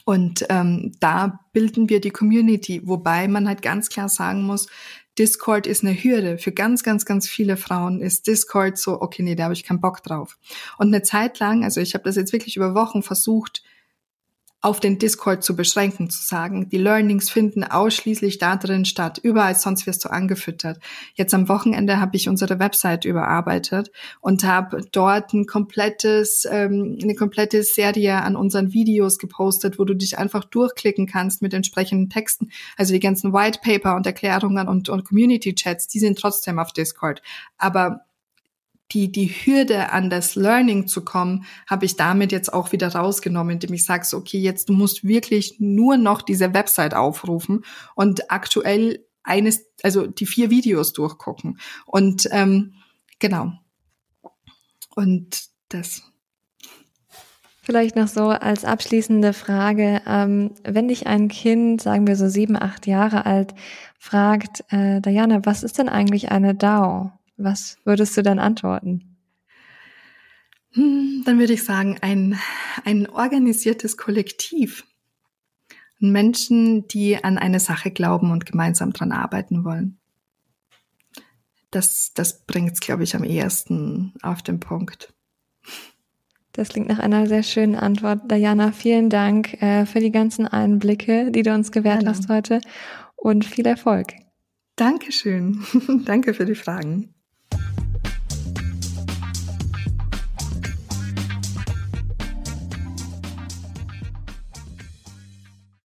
[0.04, 4.68] Und ähm, da bilden wir die Community, wobei man halt ganz klar sagen muss,
[5.18, 6.38] Discord ist eine Hürde.
[6.38, 9.80] Für ganz, ganz, ganz viele Frauen ist Discord so, okay, nee, da habe ich keinen
[9.80, 10.38] Bock drauf.
[10.78, 13.62] Und eine Zeit lang, also ich habe das jetzt wirklich über Wochen versucht,
[14.64, 19.20] auf den Discord zu beschränken, zu sagen, die Learnings finden ausschließlich da drin statt.
[19.22, 20.78] Überall sonst wirst du angefüttert.
[21.14, 23.90] Jetzt am Wochenende habe ich unsere Website überarbeitet
[24.22, 29.94] und habe dort ein komplettes, ähm, eine komplette Serie an unseren Videos gepostet, wo du
[29.94, 32.50] dich einfach durchklicken kannst mit entsprechenden Texten.
[32.78, 36.72] Also die ganzen White Paper und Erklärungen und, und Community Chats, die sind trotzdem auf
[36.72, 37.20] Discord.
[37.58, 38.06] Aber
[38.92, 43.54] die, die Hürde an das Learning zu kommen, habe ich damit jetzt auch wieder rausgenommen,
[43.54, 47.64] indem ich sage, okay, jetzt du musst wirklich nur noch diese Website aufrufen
[47.94, 51.58] und aktuell eines, also die vier Videos durchgucken.
[51.86, 52.74] Und ähm,
[53.18, 53.52] genau.
[54.94, 56.02] Und das.
[57.62, 62.60] Vielleicht noch so als abschließende Frage, ähm, wenn dich ein Kind, sagen wir so sieben,
[62.60, 63.54] acht Jahre alt,
[63.98, 67.10] fragt, äh, Diana, was ist denn eigentlich eine DAO?
[67.36, 69.16] Was würdest du dann antworten?
[70.72, 72.38] Hm, dann würde ich sagen, ein,
[72.84, 74.84] ein organisiertes Kollektiv.
[75.98, 79.98] Menschen, die an eine Sache glauben und gemeinsam dran arbeiten wollen.
[81.70, 85.12] Das, das bringt es, glaube ich, am ehesten auf den Punkt.
[86.52, 88.30] Das klingt nach einer sehr schönen Antwort.
[88.30, 92.10] Diana, vielen Dank äh, für die ganzen Einblicke, die du uns gewährt Hallo.
[92.10, 92.60] hast heute
[93.16, 94.12] und viel Erfolg.
[94.76, 95.64] Dankeschön.
[96.04, 97.13] Danke für die Fragen.